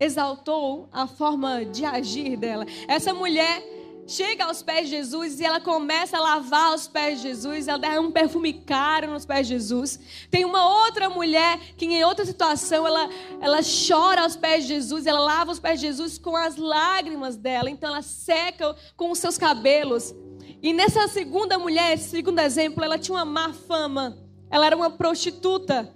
exaltou 0.00 0.88
a 0.90 1.06
forma 1.06 1.66
de 1.66 1.84
agir 1.84 2.38
dela. 2.38 2.64
Essa 2.88 3.12
mulher 3.12 3.62
chega 4.06 4.44
aos 4.44 4.62
pés 4.62 4.88
de 4.88 4.96
Jesus 4.96 5.40
e 5.40 5.44
ela 5.44 5.60
começa 5.60 6.16
a 6.16 6.20
lavar 6.20 6.74
os 6.74 6.86
pés 6.86 7.20
de 7.20 7.28
Jesus, 7.28 7.68
ela 7.68 7.78
derrama 7.78 8.08
um 8.08 8.12
perfume 8.12 8.52
caro 8.52 9.10
nos 9.10 9.24
pés 9.24 9.46
de 9.46 9.54
Jesus. 9.54 9.98
Tem 10.30 10.44
uma 10.44 10.84
outra 10.84 11.08
mulher 11.08 11.58
que 11.76 11.86
em 11.86 12.04
outra 12.04 12.24
situação 12.24 12.86
ela, 12.86 13.08
ela 13.40 13.60
chora 13.62 14.22
aos 14.22 14.36
pés 14.36 14.66
de 14.66 14.74
Jesus, 14.74 15.06
ela 15.06 15.20
lava 15.20 15.52
os 15.52 15.58
pés 15.58 15.80
de 15.80 15.86
Jesus 15.86 16.18
com 16.18 16.36
as 16.36 16.56
lágrimas 16.56 17.36
dela, 17.36 17.70
então 17.70 17.90
ela 17.90 18.02
seca 18.02 18.76
com 18.96 19.10
os 19.10 19.18
seus 19.18 19.38
cabelos. 19.38 20.14
E 20.62 20.72
nessa 20.72 21.06
segunda 21.08 21.58
mulher, 21.58 21.94
esse 21.94 22.08
segundo 22.08 22.38
exemplo, 22.38 22.82
ela 22.82 22.98
tinha 22.98 23.16
uma 23.16 23.24
má 23.24 23.52
fama. 23.52 24.18
Ela 24.50 24.66
era 24.66 24.76
uma 24.76 24.90
prostituta. 24.90 25.94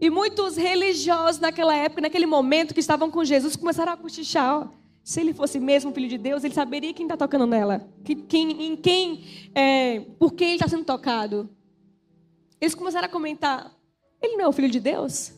E 0.00 0.10
muitos 0.10 0.56
religiosos 0.56 1.40
naquela 1.40 1.76
época, 1.76 2.00
naquele 2.00 2.26
momento 2.26 2.74
que 2.74 2.80
estavam 2.80 3.10
com 3.10 3.24
Jesus, 3.24 3.54
começaram 3.54 3.92
a 3.92 3.96
cochichar. 3.96 4.62
Ó, 4.62 4.81
se 5.04 5.20
ele 5.20 5.34
fosse 5.34 5.58
mesmo 5.58 5.92
filho 5.92 6.08
de 6.08 6.16
Deus, 6.16 6.44
ele 6.44 6.54
saberia 6.54 6.94
quem 6.94 7.06
está 7.06 7.16
tocando 7.16 7.46
nela. 7.46 7.88
Quem, 8.04 8.66
em 8.66 8.76
quem, 8.76 9.24
é, 9.54 10.00
por 10.18 10.32
quem 10.32 10.48
ele 10.48 10.56
está 10.56 10.68
sendo 10.68 10.84
tocado. 10.84 11.50
Eles 12.60 12.74
começaram 12.74 13.06
a 13.06 13.10
comentar: 13.10 13.76
ele 14.20 14.36
não 14.36 14.44
é 14.44 14.48
o 14.48 14.52
filho 14.52 14.70
de 14.70 14.78
Deus? 14.78 15.32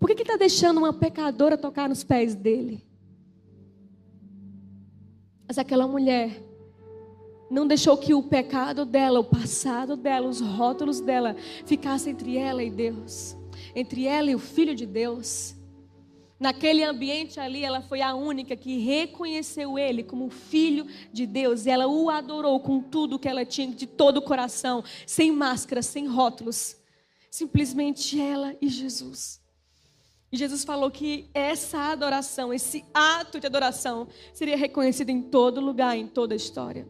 Por 0.00 0.08
que, 0.08 0.20
está 0.20 0.36
deixando 0.36 0.78
uma 0.78 0.92
pecadora 0.92 1.56
tocar 1.56 1.88
nos 1.88 2.02
pés 2.02 2.34
dele? 2.34 2.84
Mas 5.46 5.58
aquela 5.58 5.86
mulher 5.86 6.42
não 7.48 7.68
deixou 7.68 7.96
que 7.96 8.12
o 8.12 8.22
pecado 8.22 8.84
dela, 8.84 9.20
o 9.20 9.24
passado 9.24 9.96
dela, 9.96 10.26
os 10.26 10.40
rótulos 10.40 11.00
dela 11.00 11.36
ficassem 11.64 12.12
entre 12.12 12.36
ela 12.36 12.64
e 12.64 12.70
Deus, 12.70 13.36
entre 13.76 14.06
ela 14.06 14.28
e 14.28 14.34
o 14.34 14.40
Filho 14.40 14.74
de 14.74 14.86
Deus. 14.86 15.54
Naquele 16.42 16.82
ambiente 16.82 17.38
ali, 17.38 17.64
ela 17.64 17.80
foi 17.80 18.02
a 18.02 18.16
única 18.16 18.56
que 18.56 18.76
reconheceu 18.78 19.78
ele 19.78 20.02
como 20.02 20.28
filho 20.28 20.88
de 21.12 21.24
Deus. 21.24 21.66
E 21.66 21.70
ela 21.70 21.86
o 21.86 22.10
adorou 22.10 22.58
com 22.58 22.82
tudo 22.82 23.16
que 23.16 23.28
ela 23.28 23.44
tinha, 23.44 23.72
de 23.72 23.86
todo 23.86 24.16
o 24.16 24.22
coração, 24.22 24.82
sem 25.06 25.30
máscara, 25.30 25.82
sem 25.82 26.08
rótulos. 26.08 26.76
Simplesmente 27.30 28.20
ela 28.20 28.56
e 28.60 28.68
Jesus. 28.68 29.40
E 30.32 30.36
Jesus 30.36 30.64
falou 30.64 30.90
que 30.90 31.30
essa 31.32 31.78
adoração, 31.78 32.52
esse 32.52 32.84
ato 32.92 33.38
de 33.38 33.46
adoração, 33.46 34.08
seria 34.34 34.56
reconhecido 34.56 35.10
em 35.10 35.22
todo 35.22 35.60
lugar, 35.60 35.96
em 35.96 36.08
toda 36.08 36.34
a 36.34 36.36
história. 36.36 36.88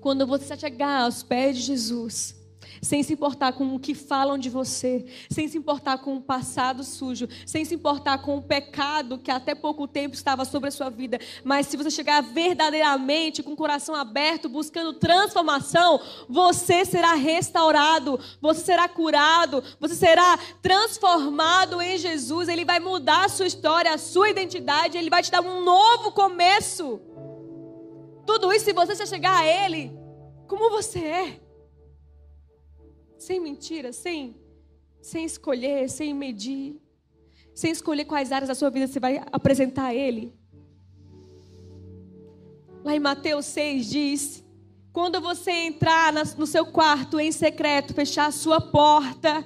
Quando 0.00 0.26
você 0.26 0.56
chegar 0.56 1.02
aos 1.02 1.22
pés 1.22 1.58
de 1.58 1.64
Jesus, 1.64 2.34
sem 2.80 3.02
se 3.02 3.12
importar 3.12 3.52
com 3.52 3.74
o 3.74 3.78
que 3.78 3.94
falam 3.94 4.38
de 4.38 4.50
você, 4.50 5.04
sem 5.30 5.48
se 5.48 5.58
importar 5.58 5.98
com 5.98 6.16
o 6.16 6.20
passado 6.20 6.84
sujo, 6.84 7.28
sem 7.44 7.64
se 7.64 7.74
importar 7.74 8.18
com 8.18 8.36
o 8.36 8.42
pecado 8.42 9.18
que 9.18 9.30
até 9.30 9.54
pouco 9.54 9.86
tempo 9.86 10.14
estava 10.14 10.44
sobre 10.44 10.68
a 10.68 10.72
sua 10.72 10.90
vida, 10.90 11.18
mas 11.44 11.66
se 11.66 11.76
você 11.76 11.90
chegar 11.90 12.22
verdadeiramente 12.22 13.42
com 13.42 13.52
o 13.52 13.56
coração 13.56 13.94
aberto, 13.94 14.48
buscando 14.48 14.92
transformação, 14.92 16.00
você 16.28 16.84
será 16.84 17.14
restaurado, 17.14 18.18
você 18.40 18.60
será 18.60 18.88
curado, 18.88 19.62
você 19.80 19.94
será 19.94 20.38
transformado 20.60 21.80
em 21.80 21.98
Jesus, 21.98 22.48
ele 22.48 22.64
vai 22.64 22.80
mudar 22.80 23.24
a 23.24 23.28
sua 23.28 23.46
história, 23.46 23.92
a 23.92 23.98
sua 23.98 24.30
identidade, 24.30 24.98
ele 24.98 25.10
vai 25.10 25.22
te 25.22 25.30
dar 25.30 25.40
um 25.40 25.64
novo 25.64 26.12
começo. 26.12 27.00
Tudo 28.26 28.52
isso 28.52 28.64
se 28.64 28.72
você 28.72 29.06
chegar 29.06 29.38
a 29.38 29.46
ele 29.46 29.96
como 30.48 30.70
você 30.70 30.98
é 30.98 31.45
sem 33.18 33.40
mentira, 33.40 33.92
sem, 33.92 34.36
sem 35.00 35.24
escolher, 35.24 35.88
sem 35.88 36.14
medir, 36.14 36.80
sem 37.54 37.70
escolher 37.70 38.04
quais 38.04 38.32
áreas 38.32 38.48
da 38.48 38.54
sua 38.54 38.70
vida 38.70 38.86
você 38.86 39.00
vai 39.00 39.22
apresentar 39.32 39.86
a 39.86 39.94
Ele. 39.94 40.34
Lá 42.84 42.94
em 42.94 43.00
Mateus 43.00 43.46
6 43.46 43.86
diz: 43.90 44.44
quando 44.92 45.20
você 45.20 45.50
entrar 45.50 46.12
no 46.38 46.46
seu 46.46 46.64
quarto 46.64 47.20
em 47.20 47.30
secreto, 47.30 47.92
fechar 47.92 48.26
a 48.26 48.32
sua 48.32 48.60
porta 48.60 49.44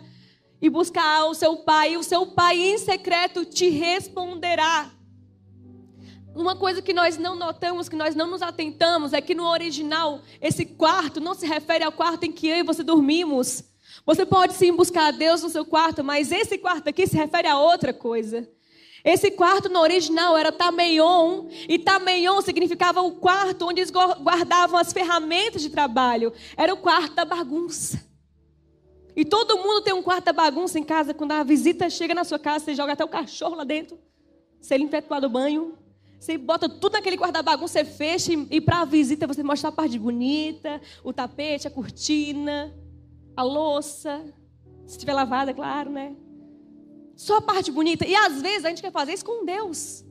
e 0.63 0.71
buscar 0.71 1.25
o 1.25 1.35
seu 1.35 1.57
pai, 1.57 1.97
o 1.97 2.05
seu 2.05 2.27
pai 2.27 2.57
em 2.57 2.79
secreto 2.79 3.45
te 3.45 3.69
responderá. 3.69 5.00
Uma 6.35 6.55
coisa 6.55 6.81
que 6.81 6.93
nós 6.93 7.19
não 7.19 7.35
notamos, 7.35 7.89
que 7.89 7.97
nós 7.97 8.15
não 8.15 8.29
nos 8.29 8.41
atentamos, 8.41 9.13
é 9.13 9.21
que 9.21 9.35
no 9.35 9.47
original, 9.47 10.21
esse 10.41 10.65
quarto 10.65 11.21
não 11.21 11.35
se 11.35 11.47
refere 11.47 11.83
ao 11.83 11.93
quarto 11.93 12.25
em 12.25 12.33
que 12.33 12.47
eu 12.47 12.59
e 12.59 12.63
você 12.63 12.83
dormimos. 12.83 13.65
Você 14.07 14.25
pode 14.25 14.55
sim 14.55 14.73
buscar 14.73 15.09
a 15.09 15.11
Deus 15.11 15.43
no 15.43 15.51
seu 15.51 15.65
quarto, 15.65 16.05
mas 16.05 16.31
esse 16.31 16.57
quarto 16.57 16.89
aqui 16.89 17.07
se 17.07 17.17
refere 17.17 17.49
a 17.49 17.59
outra 17.59 17.93
coisa. 17.93 18.49
Esse 19.05 19.31
quarto 19.31 19.69
no 19.69 19.81
original 19.81 20.37
era 20.37 20.53
Tameion, 20.53 21.49
e 21.69 21.79
Tameion 21.79 22.41
significava 22.43 23.01
o 23.01 23.13
quarto 23.13 23.67
onde 23.67 23.81
eles 23.81 23.91
guardavam 23.91 24.79
as 24.79 24.93
ferramentas 24.93 25.63
de 25.63 25.71
trabalho. 25.71 26.33
Era 26.57 26.73
o 26.73 26.77
quarto 26.77 27.15
da 27.15 27.25
bagunça. 27.25 28.09
E 29.17 29.25
todo 29.25 29.59
mundo 29.59 29.83
tem 29.83 29.93
um 29.93 30.03
quarto 30.03 30.27
da 30.27 30.33
bagunça 30.33 30.79
em 30.79 30.85
casa. 30.85 31.13
Quando 31.13 31.33
a 31.33 31.43
visita 31.43 31.91
chega 31.91 32.15
na 32.15 32.25
sua 32.25 32.39
casa, 32.39 32.65
você 32.65 32.75
joga 32.75 32.93
até 32.93 33.05
o 33.05 33.09
cachorro 33.09 33.57
lá 33.57 33.65
dentro. 33.65 33.99
Você 34.61 34.77
limpa 34.77 35.03
o 35.27 35.29
banho. 35.29 35.77
Você 36.21 36.37
bota 36.37 36.69
tudo 36.69 36.93
naquele 36.93 37.17
quarto 37.17 37.33
da 37.33 37.43
bagunça, 37.43 37.83
você 37.83 37.85
fecha 37.85 38.31
e, 38.31 38.47
e 38.51 38.61
para 38.61 38.83
a 38.83 38.85
visita 38.85 39.27
você 39.27 39.43
mostra 39.43 39.71
a 39.71 39.73
parte 39.73 39.99
bonita, 39.99 40.79
o 41.03 41.15
tapete, 41.15 41.67
a 41.67 41.71
cortina, 41.71 42.77
a 43.35 43.43
louça, 43.43 44.23
se 44.87 44.93
estiver 44.93 45.15
lavada, 45.15 45.51
é 45.51 45.55
claro, 45.55 45.91
né? 45.91 46.15
Só 47.17 47.39
a 47.39 47.41
parte 47.41 47.73
bonita. 47.73 48.07
E 48.07 48.15
às 48.15 48.43
vezes 48.43 48.67
a 48.67 48.69
gente 48.69 48.83
quer 48.83 48.93
fazer 48.93 49.15
isso 49.15 49.25
com 49.25 49.47
Deus. 49.47 50.05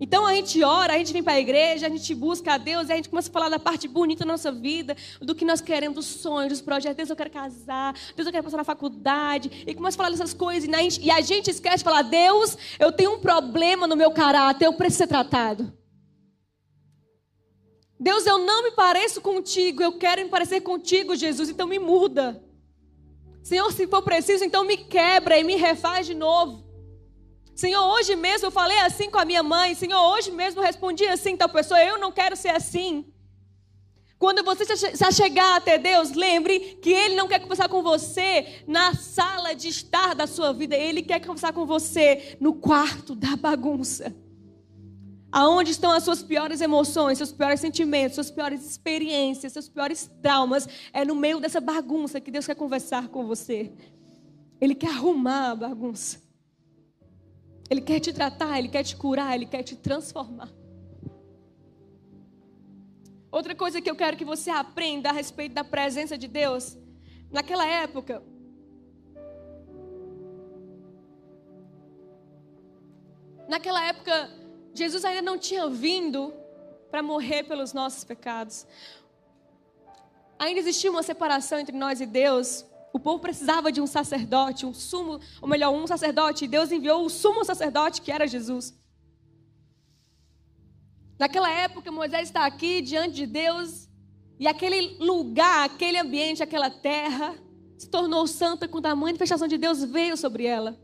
Então 0.00 0.26
a 0.26 0.34
gente 0.34 0.62
ora, 0.62 0.94
a 0.94 0.98
gente 0.98 1.12
vem 1.12 1.22
para 1.22 1.34
a 1.34 1.40
igreja, 1.40 1.86
a 1.86 1.88
gente 1.88 2.14
busca 2.14 2.54
a 2.54 2.58
Deus, 2.58 2.90
a 2.90 2.96
gente 2.96 3.08
começa 3.08 3.30
a 3.30 3.32
falar 3.32 3.48
da 3.48 3.60
parte 3.60 3.86
bonita 3.86 4.24
da 4.24 4.32
nossa 4.32 4.50
vida, 4.50 4.96
do 5.20 5.34
que 5.34 5.44
nós 5.44 5.60
queremos, 5.60 5.94
dos 5.94 6.06
sonhos, 6.06 6.52
dos 6.52 6.60
projetos. 6.60 6.96
Deus, 6.96 7.10
eu 7.10 7.16
quero 7.16 7.30
casar, 7.30 7.94
Deus, 8.16 8.26
eu 8.26 8.32
quero 8.32 8.42
passar 8.44 8.56
na 8.56 8.64
faculdade. 8.64 9.64
E 9.66 9.74
começa 9.74 9.96
a 9.96 9.98
falar 9.98 10.10
dessas 10.10 10.34
coisas, 10.34 10.68
e 10.68 10.74
a 10.74 10.82
gente, 10.82 11.00
e 11.00 11.10
a 11.10 11.20
gente 11.20 11.48
esquece 11.48 11.78
de 11.78 11.84
falar: 11.84 12.02
Deus, 12.02 12.58
eu 12.78 12.90
tenho 12.90 13.14
um 13.14 13.20
problema 13.20 13.86
no 13.86 13.94
meu 13.94 14.10
caráter, 14.10 14.66
eu 14.66 14.72
preciso 14.72 14.98
ser 14.98 15.06
tratado. 15.06 15.72
Deus, 17.98 18.26
eu 18.26 18.38
não 18.38 18.64
me 18.64 18.72
pareço 18.72 19.20
contigo, 19.20 19.80
eu 19.80 19.92
quero 19.96 20.22
me 20.22 20.28
parecer 20.28 20.60
contigo, 20.60 21.14
Jesus, 21.14 21.48
então 21.48 21.68
me 21.68 21.78
muda. 21.78 22.44
Senhor, 23.42 23.70
se 23.72 23.86
for 23.86 24.02
preciso, 24.02 24.44
então 24.44 24.64
me 24.64 24.76
quebra 24.76 25.38
e 25.38 25.44
me 25.44 25.54
refaz 25.54 26.06
de 26.06 26.14
novo. 26.14 26.64
Senhor, 27.54 27.84
hoje 27.94 28.16
mesmo 28.16 28.48
eu 28.48 28.50
falei 28.50 28.78
assim 28.80 29.08
com 29.10 29.18
a 29.18 29.24
minha 29.24 29.42
mãe. 29.42 29.74
Senhor, 29.74 30.00
hoje 30.14 30.30
mesmo 30.30 30.60
eu 30.60 30.64
respondi 30.64 31.04
assim, 31.06 31.36
tal 31.36 31.48
pessoa, 31.48 31.82
eu 31.82 31.98
não 31.98 32.10
quero 32.10 32.34
ser 32.34 32.48
assim. 32.48 33.06
Quando 34.18 34.42
você 34.42 34.64
já 34.96 35.10
chegar 35.10 35.56
até 35.56 35.76
Deus, 35.76 36.12
lembre 36.12 36.78
que 36.80 36.90
Ele 36.90 37.14
não 37.14 37.28
quer 37.28 37.40
conversar 37.40 37.68
com 37.68 37.82
você 37.82 38.64
na 38.66 38.94
sala 38.94 39.54
de 39.54 39.68
estar 39.68 40.14
da 40.14 40.26
sua 40.26 40.52
vida. 40.52 40.74
Ele 40.74 41.02
quer 41.02 41.20
conversar 41.20 41.52
com 41.52 41.66
você 41.66 42.36
no 42.40 42.54
quarto 42.54 43.14
da 43.14 43.36
bagunça. 43.36 44.14
Aonde 45.30 45.72
estão 45.72 45.90
as 45.90 46.04
suas 46.04 46.22
piores 46.22 46.60
emoções, 46.60 47.18
seus 47.18 47.32
piores 47.32 47.60
sentimentos, 47.60 48.14
suas 48.14 48.30
piores 48.30 48.64
experiências, 48.64 49.52
seus 49.52 49.68
piores 49.68 50.10
traumas? 50.22 50.68
É 50.92 51.04
no 51.04 51.14
meio 51.14 51.38
dessa 51.38 51.60
bagunça 51.60 52.20
que 52.20 52.30
Deus 52.30 52.46
quer 52.46 52.54
conversar 52.54 53.08
com 53.08 53.26
você. 53.26 53.72
Ele 54.60 54.74
quer 54.74 54.90
arrumar 54.90 55.50
a 55.50 55.54
bagunça. 55.56 56.23
Ele 57.70 57.80
quer 57.80 58.00
te 58.00 58.12
tratar, 58.12 58.58
ele 58.58 58.68
quer 58.68 58.82
te 58.82 58.96
curar, 58.96 59.34
ele 59.34 59.46
quer 59.46 59.62
te 59.62 59.76
transformar. 59.76 60.50
Outra 63.30 63.54
coisa 63.54 63.80
que 63.80 63.90
eu 63.90 63.96
quero 63.96 64.16
que 64.16 64.24
você 64.24 64.50
aprenda 64.50 65.08
a 65.10 65.12
respeito 65.12 65.54
da 65.54 65.64
presença 65.64 66.16
de 66.16 66.28
Deus, 66.28 66.78
naquela 67.30 67.66
época, 67.66 68.22
naquela 73.48 73.84
época 73.86 74.30
Jesus 74.72 75.04
ainda 75.04 75.22
não 75.22 75.38
tinha 75.38 75.68
vindo 75.68 76.32
para 76.90 77.02
morrer 77.02 77.42
pelos 77.44 77.72
nossos 77.72 78.04
pecados. 78.04 78.66
Ainda 80.38 80.60
existia 80.60 80.90
uma 80.90 81.02
separação 81.02 81.58
entre 81.58 81.76
nós 81.76 82.00
e 82.00 82.06
Deus. 82.06 82.64
O 82.94 83.00
povo 83.00 83.18
precisava 83.18 83.72
de 83.72 83.80
um 83.80 83.88
sacerdote, 83.88 84.64
um 84.64 84.72
sumo, 84.72 85.18
ou 85.42 85.48
melhor, 85.48 85.72
um 85.72 85.84
sacerdote, 85.84 86.44
e 86.44 86.48
Deus 86.48 86.70
enviou 86.70 87.04
o 87.04 87.10
sumo 87.10 87.44
sacerdote, 87.44 88.00
que 88.00 88.12
era 88.12 88.24
Jesus. 88.24 88.72
Naquela 91.18 91.50
época, 91.50 91.90
Moisés 91.90 92.28
está 92.28 92.46
aqui 92.46 92.80
diante 92.80 93.16
de 93.16 93.26
Deus, 93.26 93.88
e 94.38 94.46
aquele 94.46 94.96
lugar, 95.00 95.64
aquele 95.64 95.98
ambiente, 95.98 96.40
aquela 96.40 96.70
terra, 96.70 97.34
se 97.76 97.88
tornou 97.88 98.28
santa 98.28 98.68
quando 98.68 98.86
a 98.86 98.94
manifestação 98.94 99.48
de 99.48 99.58
Deus 99.58 99.82
veio 99.82 100.16
sobre 100.16 100.46
ela. 100.46 100.78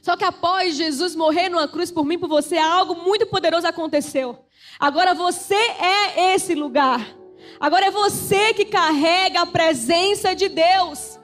Só 0.00 0.16
que 0.16 0.24
após 0.24 0.74
Jesus 0.74 1.14
morrer 1.14 1.50
numa 1.50 1.68
cruz 1.68 1.90
por 1.90 2.06
mim, 2.06 2.18
por 2.18 2.30
você, 2.30 2.56
algo 2.56 2.94
muito 2.94 3.26
poderoso 3.26 3.66
aconteceu. 3.66 4.38
Agora 4.80 5.12
você 5.12 5.54
é 5.54 6.34
esse 6.34 6.54
lugar. 6.54 7.17
Agora 7.60 7.86
é 7.86 7.90
você 7.90 8.54
que 8.54 8.64
carrega 8.64 9.42
a 9.42 9.46
presença 9.46 10.34
de 10.34 10.48
Deus. 10.48 11.18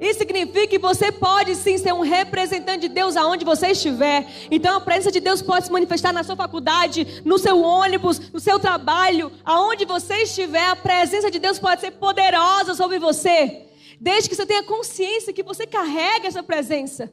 Isso 0.00 0.18
significa 0.18 0.66
que 0.66 0.78
você 0.78 1.10
pode 1.10 1.54
sim 1.54 1.78
ser 1.78 1.94
um 1.94 2.00
representante 2.00 2.80
de 2.80 2.88
Deus 2.88 3.16
aonde 3.16 3.44
você 3.44 3.68
estiver. 3.68 4.26
Então 4.50 4.76
a 4.76 4.80
presença 4.80 5.10
de 5.10 5.20
Deus 5.20 5.40
pode 5.40 5.66
se 5.66 5.72
manifestar 5.72 6.12
na 6.12 6.22
sua 6.22 6.36
faculdade, 6.36 7.22
no 7.24 7.38
seu 7.38 7.60
ônibus, 7.60 8.30
no 8.30 8.38
seu 8.38 8.58
trabalho, 8.58 9.32
aonde 9.44 9.84
você 9.84 10.22
estiver, 10.22 10.68
a 10.68 10.76
presença 10.76 11.30
de 11.30 11.38
Deus 11.38 11.58
pode 11.58 11.80
ser 11.80 11.92
poderosa 11.92 12.74
sobre 12.74 12.98
você. 12.98 13.68
Desde 13.98 14.28
que 14.28 14.36
você 14.36 14.44
tenha 14.44 14.62
consciência 14.62 15.32
que 15.32 15.42
você 15.42 15.66
carrega 15.66 16.28
essa 16.28 16.42
presença. 16.42 17.12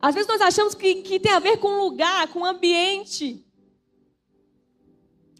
Às 0.00 0.14
vezes 0.14 0.28
nós 0.28 0.40
achamos 0.40 0.74
que, 0.74 0.96
que 0.96 1.18
tem 1.18 1.32
a 1.32 1.38
ver 1.38 1.58
com 1.58 1.78
lugar, 1.78 2.28
com 2.28 2.44
ambiente. 2.44 3.44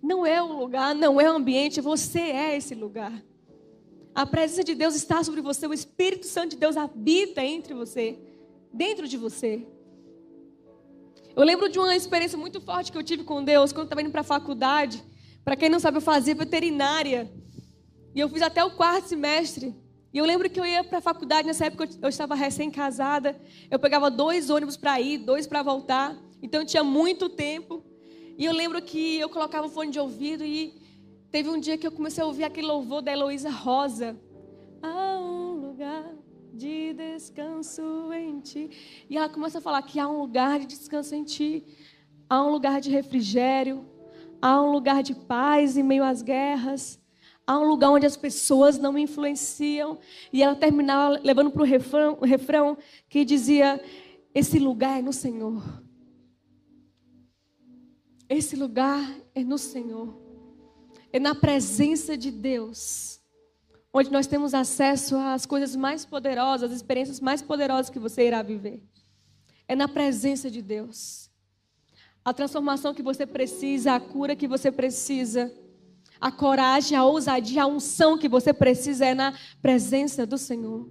Não 0.02 0.24
é 0.24 0.42
o 0.42 0.52
lugar, 0.52 0.94
não 0.94 1.20
é 1.20 1.30
o 1.30 1.36
ambiente, 1.36 1.80
você 1.80 2.20
é 2.20 2.56
esse 2.56 2.74
lugar. 2.74 3.12
A 4.14 4.26
presença 4.26 4.64
de 4.64 4.74
Deus 4.74 4.94
está 4.94 5.22
sobre 5.22 5.40
você, 5.40 5.66
o 5.66 5.74
Espírito 5.74 6.26
Santo 6.26 6.50
de 6.50 6.56
Deus 6.56 6.76
habita 6.76 7.44
entre 7.44 7.74
você, 7.74 8.18
dentro 8.72 9.06
de 9.06 9.16
você. 9.16 9.66
Eu 11.36 11.44
lembro 11.44 11.68
de 11.68 11.78
uma 11.78 11.94
experiência 11.94 12.36
muito 12.36 12.60
forte 12.60 12.90
que 12.90 12.98
eu 12.98 13.02
tive 13.02 13.22
com 13.24 13.44
Deus 13.44 13.72
quando 13.72 13.84
estava 13.84 14.02
indo 14.02 14.10
para 14.10 14.22
a 14.22 14.24
faculdade. 14.24 15.02
Para 15.44 15.56
quem 15.56 15.68
não 15.68 15.78
sabe, 15.78 15.98
eu 15.98 16.02
fazia 16.02 16.34
veterinária. 16.34 17.30
E 18.14 18.20
eu 18.20 18.28
fiz 18.28 18.42
até 18.42 18.64
o 18.64 18.72
quarto 18.72 19.08
semestre. 19.08 19.74
E 20.12 20.18
eu 20.18 20.24
lembro 20.24 20.50
que 20.50 20.58
eu 20.58 20.66
ia 20.66 20.82
para 20.82 20.98
a 20.98 21.00
faculdade, 21.00 21.46
nessa 21.46 21.66
época 21.66 21.88
eu 22.02 22.08
estava 22.08 22.34
recém-casada. 22.34 23.40
Eu 23.70 23.78
pegava 23.78 24.10
dois 24.10 24.50
ônibus 24.50 24.76
para 24.76 25.00
ir, 25.00 25.18
dois 25.18 25.46
para 25.46 25.62
voltar. 25.62 26.16
Então 26.42 26.62
eu 26.62 26.66
tinha 26.66 26.82
muito 26.82 27.28
tempo. 27.28 27.84
E 28.40 28.46
eu 28.46 28.54
lembro 28.54 28.80
que 28.80 29.18
eu 29.18 29.28
colocava 29.28 29.66
o 29.66 29.70
fone 29.70 29.90
de 29.90 30.00
ouvido 30.00 30.42
e 30.42 30.72
teve 31.30 31.50
um 31.50 31.60
dia 31.60 31.76
que 31.76 31.86
eu 31.86 31.92
comecei 31.92 32.24
a 32.24 32.26
ouvir 32.26 32.44
aquele 32.44 32.68
louvor 32.68 33.02
da 33.02 33.12
Heloísa 33.12 33.50
Rosa. 33.50 34.18
Há 34.82 35.18
um 35.18 35.56
lugar 35.56 36.10
de 36.54 36.94
descanso 36.94 37.82
em 38.14 38.40
ti. 38.40 39.04
E 39.10 39.18
ela 39.18 39.28
começa 39.28 39.58
a 39.58 39.60
falar 39.60 39.82
que 39.82 40.00
há 40.00 40.08
um 40.08 40.18
lugar 40.18 40.58
de 40.58 40.68
descanso 40.68 41.14
em 41.14 41.22
ti. 41.22 41.66
Há 42.30 42.42
um 42.42 42.50
lugar 42.50 42.80
de 42.80 42.88
refrigério. 42.88 43.84
Há 44.40 44.62
um 44.62 44.72
lugar 44.72 45.02
de 45.02 45.14
paz 45.14 45.76
em 45.76 45.82
meio 45.82 46.02
às 46.02 46.22
guerras. 46.22 46.98
Há 47.46 47.58
um 47.58 47.68
lugar 47.68 47.90
onde 47.90 48.06
as 48.06 48.16
pessoas 48.16 48.78
não 48.78 48.94
me 48.94 49.02
influenciam. 49.02 49.98
E 50.32 50.42
ela 50.42 50.56
terminava 50.56 51.20
levando 51.22 51.50
para 51.50 51.60
o 51.60 51.66
refrão, 51.66 52.18
refrão 52.22 52.78
que 53.06 53.22
dizia: 53.22 53.78
Esse 54.34 54.58
lugar 54.58 54.98
é 54.98 55.02
no 55.02 55.12
Senhor. 55.12 55.89
Esse 58.30 58.54
lugar 58.54 59.12
é 59.34 59.42
no 59.42 59.58
Senhor. 59.58 60.16
É 61.12 61.18
na 61.18 61.34
presença 61.34 62.16
de 62.16 62.30
Deus. 62.30 63.20
Onde 63.92 64.12
nós 64.12 64.28
temos 64.28 64.54
acesso 64.54 65.16
às 65.16 65.44
coisas 65.44 65.74
mais 65.74 66.04
poderosas, 66.04 66.70
às 66.70 66.76
experiências 66.76 67.18
mais 67.18 67.42
poderosas 67.42 67.90
que 67.90 67.98
você 67.98 68.28
irá 68.28 68.40
viver. 68.40 68.84
É 69.66 69.74
na 69.74 69.88
presença 69.88 70.48
de 70.48 70.62
Deus. 70.62 71.28
A 72.24 72.32
transformação 72.32 72.94
que 72.94 73.02
você 73.02 73.26
precisa, 73.26 73.96
a 73.96 74.00
cura 74.00 74.36
que 74.36 74.46
você 74.46 74.70
precisa, 74.70 75.52
a 76.20 76.30
coragem, 76.30 76.96
a 76.96 77.04
ousadia, 77.04 77.64
a 77.64 77.66
unção 77.66 78.16
que 78.16 78.28
você 78.28 78.52
precisa 78.52 79.06
é 79.06 79.14
na 79.14 79.36
presença 79.60 80.24
do 80.24 80.38
Senhor. 80.38 80.88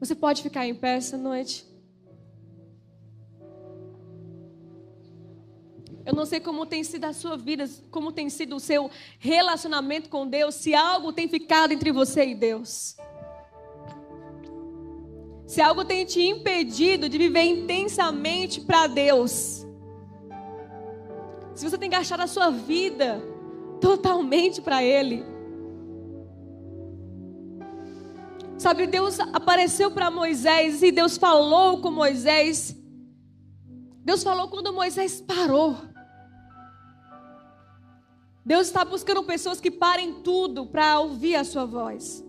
Você 0.00 0.16
pode 0.16 0.42
ficar 0.42 0.66
em 0.66 0.74
pé 0.74 0.96
essa 0.96 1.16
noite? 1.16 1.71
Eu 6.04 6.14
não 6.14 6.26
sei 6.26 6.40
como 6.40 6.66
tem 6.66 6.82
sido 6.82 7.04
a 7.04 7.12
sua 7.12 7.36
vida, 7.36 7.68
como 7.90 8.10
tem 8.10 8.28
sido 8.28 8.56
o 8.56 8.60
seu 8.60 8.90
relacionamento 9.18 10.08
com 10.08 10.26
Deus, 10.26 10.56
se 10.56 10.74
algo 10.74 11.12
tem 11.12 11.28
ficado 11.28 11.72
entre 11.72 11.92
você 11.92 12.26
e 12.26 12.34
Deus. 12.34 12.96
Se 15.46 15.60
algo 15.60 15.84
tem 15.84 16.04
te 16.04 16.20
impedido 16.20 17.08
de 17.08 17.18
viver 17.18 17.42
intensamente 17.42 18.60
para 18.60 18.86
Deus. 18.86 19.66
Se 21.54 21.68
você 21.68 21.78
tem 21.78 21.90
gastado 21.90 22.20
a 22.20 22.26
sua 22.26 22.50
vida 22.50 23.22
totalmente 23.80 24.60
para 24.60 24.82
Ele. 24.82 25.24
Sabe, 28.58 28.86
Deus 28.86 29.18
apareceu 29.20 29.90
para 29.90 30.10
Moisés 30.10 30.82
e 30.82 30.90
Deus 30.90 31.16
falou 31.16 31.80
com 31.80 31.90
Moisés. 31.90 32.76
Deus 34.04 34.22
falou 34.22 34.48
quando 34.48 34.72
Moisés 34.72 35.20
parou. 35.20 35.91
Deus 38.44 38.66
está 38.66 38.84
buscando 38.84 39.22
pessoas 39.22 39.60
que 39.60 39.70
parem 39.70 40.14
tudo 40.14 40.66
para 40.66 40.98
ouvir 40.98 41.36
a 41.36 41.44
sua 41.44 41.64
voz. 41.64 42.24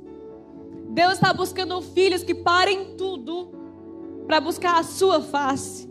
Deus 0.89 1.13
está 1.13 1.33
buscando 1.33 1.81
filhos 1.81 2.23
que 2.23 2.35
parem 2.35 2.95
tudo 2.95 3.51
para 4.27 4.39
buscar 4.39 4.79
a 4.79 4.83
sua 4.83 5.21
face. 5.21 5.89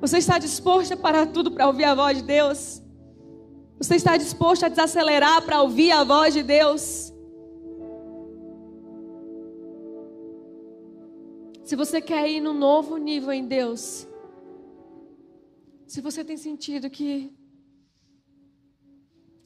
Você 0.00 0.18
está 0.18 0.38
disposto 0.38 0.94
a 0.94 0.96
parar 0.96 1.26
tudo 1.26 1.50
para 1.50 1.66
ouvir 1.66 1.84
a 1.84 1.94
voz 1.94 2.18
de 2.18 2.22
Deus? 2.22 2.80
Você 3.78 3.96
está 3.96 4.16
disposto 4.16 4.64
a 4.64 4.68
desacelerar 4.68 5.42
para 5.42 5.60
ouvir 5.60 5.90
a 5.90 6.04
voz 6.04 6.34
de 6.34 6.44
Deus? 6.44 7.12
Se 11.64 11.74
você 11.74 12.00
quer 12.00 12.30
ir 12.30 12.40
no 12.40 12.54
novo 12.54 12.96
nível 12.96 13.32
em 13.32 13.46
Deus, 13.46 14.06
se 15.86 16.00
você 16.00 16.24
tem 16.24 16.36
sentido 16.36 16.88
que 16.88 17.36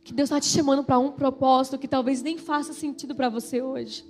que 0.05 0.13
Deus 0.13 0.29
está 0.29 0.41
te 0.41 0.47
chamando 0.47 0.83
para 0.83 0.99
um 0.99 1.13
propósito 1.13 1.79
que 1.79 1.89
talvez 1.89 2.23
nem 2.23 2.39
faça 2.39 2.73
sentido 2.73 3.15
para 3.15 3.29
você 3.29 3.63
hoje. 3.63 4.05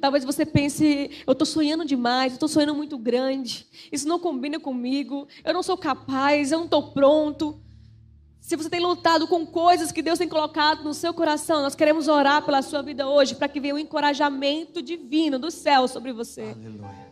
Talvez 0.00 0.24
você 0.24 0.46
pense, 0.46 1.10
eu 1.26 1.32
estou 1.32 1.46
sonhando 1.46 1.84
demais, 1.84 2.32
eu 2.32 2.36
estou 2.36 2.48
sonhando 2.48 2.74
muito 2.74 2.96
grande, 2.96 3.66
isso 3.92 4.08
não 4.08 4.18
combina 4.18 4.58
comigo, 4.58 5.28
eu 5.44 5.52
não 5.52 5.62
sou 5.62 5.76
capaz, 5.76 6.50
eu 6.50 6.58
não 6.58 6.64
estou 6.64 6.92
pronto. 6.92 7.60
Se 8.40 8.56
você 8.56 8.70
tem 8.70 8.80
lutado 8.80 9.26
com 9.26 9.44
coisas 9.44 9.90
que 9.90 10.00
Deus 10.00 10.18
tem 10.18 10.28
colocado 10.28 10.84
no 10.84 10.94
seu 10.94 11.12
coração, 11.12 11.62
nós 11.62 11.74
queremos 11.74 12.06
orar 12.06 12.44
pela 12.44 12.62
sua 12.62 12.80
vida 12.80 13.08
hoje, 13.08 13.34
para 13.34 13.48
que 13.48 13.60
venha 13.60 13.74
um 13.74 13.78
encorajamento 13.78 14.80
divino 14.80 15.38
do 15.38 15.50
céu 15.50 15.88
sobre 15.88 16.12
você. 16.12 16.42
Aleluia. 16.42 17.06